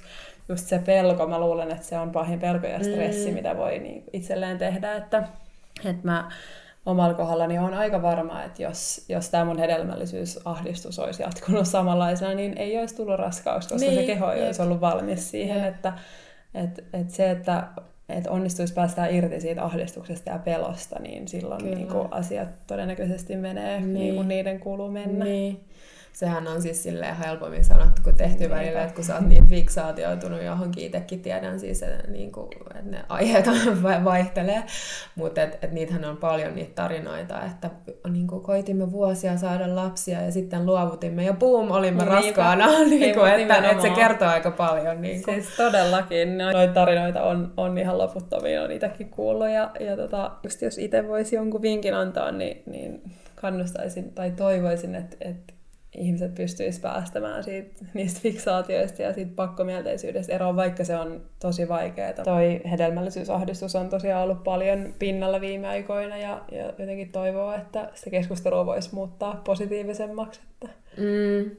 [0.49, 3.35] just se pelko, mä luulen, että se on pahin pelko ja stressi, mm.
[3.35, 5.29] mitä voi niin itselleen tehdä, että,
[5.85, 6.31] että mä
[6.87, 12.59] omalla kohdallani on aika varma, että jos, jos tämä mun hedelmällisyysahdistus olisi jatkunut samanlaisena, niin
[12.59, 15.75] ei olisi tullut raskaus, koska niin, se keho ei olisi ollut valmis siihen, jep.
[15.75, 15.93] että
[16.55, 17.69] et, et se, että
[18.09, 23.81] et onnistuisi päästä irti siitä ahdistuksesta ja pelosta, niin silloin niin kuin asiat todennäköisesti menee
[23.81, 25.25] niin, niin kuin niiden kuuluu mennä.
[25.25, 25.61] Niin
[26.17, 28.57] sehän on siis silleen helpommin sanottu kuin tehty Niinpä.
[28.57, 32.91] välillä, että kun sä oot niin fiksaatioitunut johonkin, itsekin tiedän siis, että, niin kuin, että
[32.91, 33.47] ne aiheet
[34.05, 34.63] vaihtelee,
[35.15, 37.71] mutta et, et niitähän on paljon niitä tarinoita, että
[38.11, 42.15] niin kuin, koitimme vuosia saada lapsia ja sitten luovutimme ja boom, olimme Niinpä.
[42.15, 45.03] raskaana, niin kuin, että, että se kertoo aika paljon.
[45.03, 45.43] Niin kuin.
[45.43, 50.63] Siis todellakin, noita tarinoita on, on ihan loputtomia, on itsekin kuullut ja, ja tota, just
[50.63, 53.03] jos itse voisi jonkun vinkin antaa, niin, niin
[53.35, 55.56] kannustaisin tai toivoisin, että, että
[55.97, 62.13] ihmiset pystyisivät päästämään siitä, niistä fiksaatioista ja siitä pakkomielteisyydestä eroon, vaikka se on tosi vaikeaa.
[62.13, 68.11] Toi hedelmällisyysahdistus on tosiaan ollut paljon pinnalla viime aikoina ja, ja jotenkin toivoo, että sitä
[68.11, 70.41] keskustelua voisi muuttaa positiivisemmaksi.
[70.51, 70.75] Että...
[70.97, 71.57] Mm.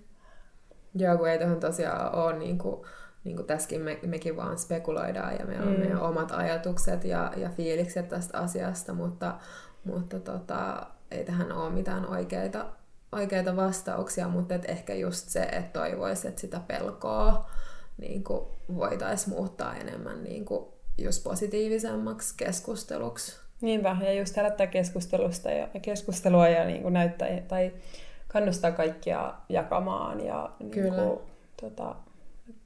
[0.96, 2.82] Joo, kun ei tuohon tosiaan ole niin kuin,
[3.24, 5.80] niin kuin tässäkin me, mekin vaan spekuloidaan ja meillä on mm.
[5.80, 9.36] meidän omat ajatukset ja, ja fiilikset tästä asiasta, mutta,
[9.84, 12.66] mutta tota, ei tähän ole mitään oikeita
[13.12, 17.50] oikeita vastauksia, mutta et ehkä just se, että toivoisi, että sitä pelkoa
[17.98, 18.24] niin
[18.76, 20.66] voitaisiin muuttaa enemmän niin kuin
[20.98, 23.40] just positiivisemmaksi keskusteluksi.
[23.62, 27.72] Niinpä, ja just herättää keskustelusta ja keskustelua ja niin kuin näyttää tai
[28.28, 30.26] kannustaa kaikkia jakamaan.
[30.26, 31.04] Ja niin Kyllä.
[31.04, 31.20] Kuin,
[31.62, 31.96] tota,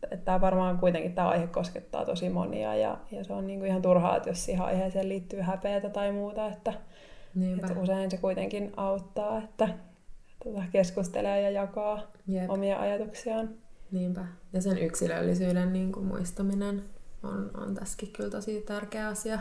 [0.04, 3.70] että tämä varmaan kuitenkin tämä aihe koskettaa tosi monia ja, ja se on niin kuin
[3.70, 6.74] ihan turhaa, että jos siihen aiheeseen liittyy häpeätä tai muuta, että,
[7.58, 9.68] että usein se kuitenkin auttaa, että
[10.44, 12.50] tota, keskustelee ja jakaa Jep.
[12.50, 13.50] omia ajatuksiaan.
[13.92, 14.26] Niinpä.
[14.54, 16.84] Ja sen yksilöllisyyden niin kuin muistaminen
[17.24, 19.40] on, on tässäkin kyllä tosi tärkeä asia.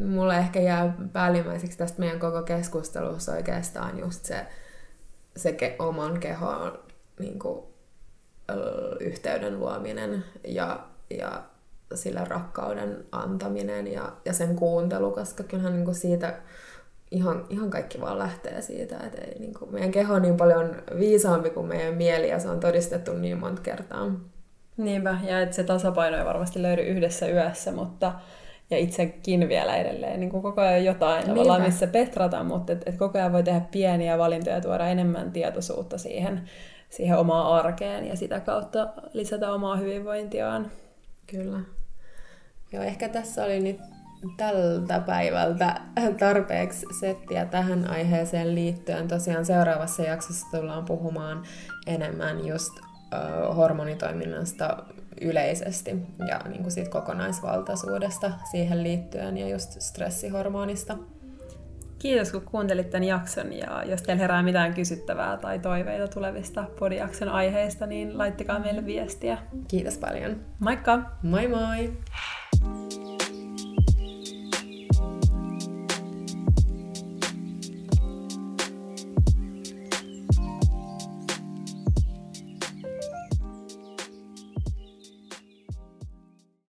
[0.00, 4.46] Mulle ehkä jää päällimmäiseksi tästä meidän koko keskustelussa oikeastaan just se,
[5.36, 6.78] se ke, oman kehon
[7.18, 7.64] niin kuin,
[9.00, 11.42] yhteyden luominen ja, ja
[11.94, 16.38] sillä rakkauden antaminen ja, ja sen kuuntelu, koska kyllähän niin kuin siitä
[17.10, 20.82] ihan, ihan kaikki vaan lähtee siitä, että ei, niin kuin, meidän keho on niin paljon
[20.98, 24.12] viisaampi kuin meidän mieli ja se on todistettu niin monta kertaa.
[24.76, 28.12] Niinpä, ja että se tasapaino ei varmasti löydy yhdessä yössä, mutta
[28.70, 32.96] ja itsekin vielä edelleen niin kuin koko ajan jotain tavallaan, missä petrata, mutta et, et
[32.96, 36.50] koko ajan voi tehdä pieniä valintoja ja tuoda enemmän tietoisuutta siihen,
[36.88, 40.70] siihen omaan arkeen ja sitä kautta lisätä omaa hyvinvointiaan.
[41.26, 41.60] Kyllä.
[42.72, 43.80] Joo, ehkä tässä oli nyt
[44.36, 45.80] tältä päivältä
[46.18, 49.08] tarpeeksi settiä tähän aiheeseen liittyen.
[49.08, 51.42] Tosiaan seuraavassa jaksossa tullaan puhumaan
[51.86, 54.76] enemmän just ö, hormonitoiminnasta
[55.20, 55.96] yleisesti
[56.28, 60.98] ja niin kuin siitä kokonaisvaltaisuudesta siihen liittyen ja just stressihormonista.
[61.98, 67.28] Kiitos kun kuuntelit tämän jakson ja jos teillä herää mitään kysyttävää tai toiveita tulevista podijakson
[67.28, 69.38] aiheista, niin laittakaa meille viestiä.
[69.68, 70.36] Kiitos paljon.
[70.58, 70.98] Moikka!
[71.22, 71.92] Moi moi!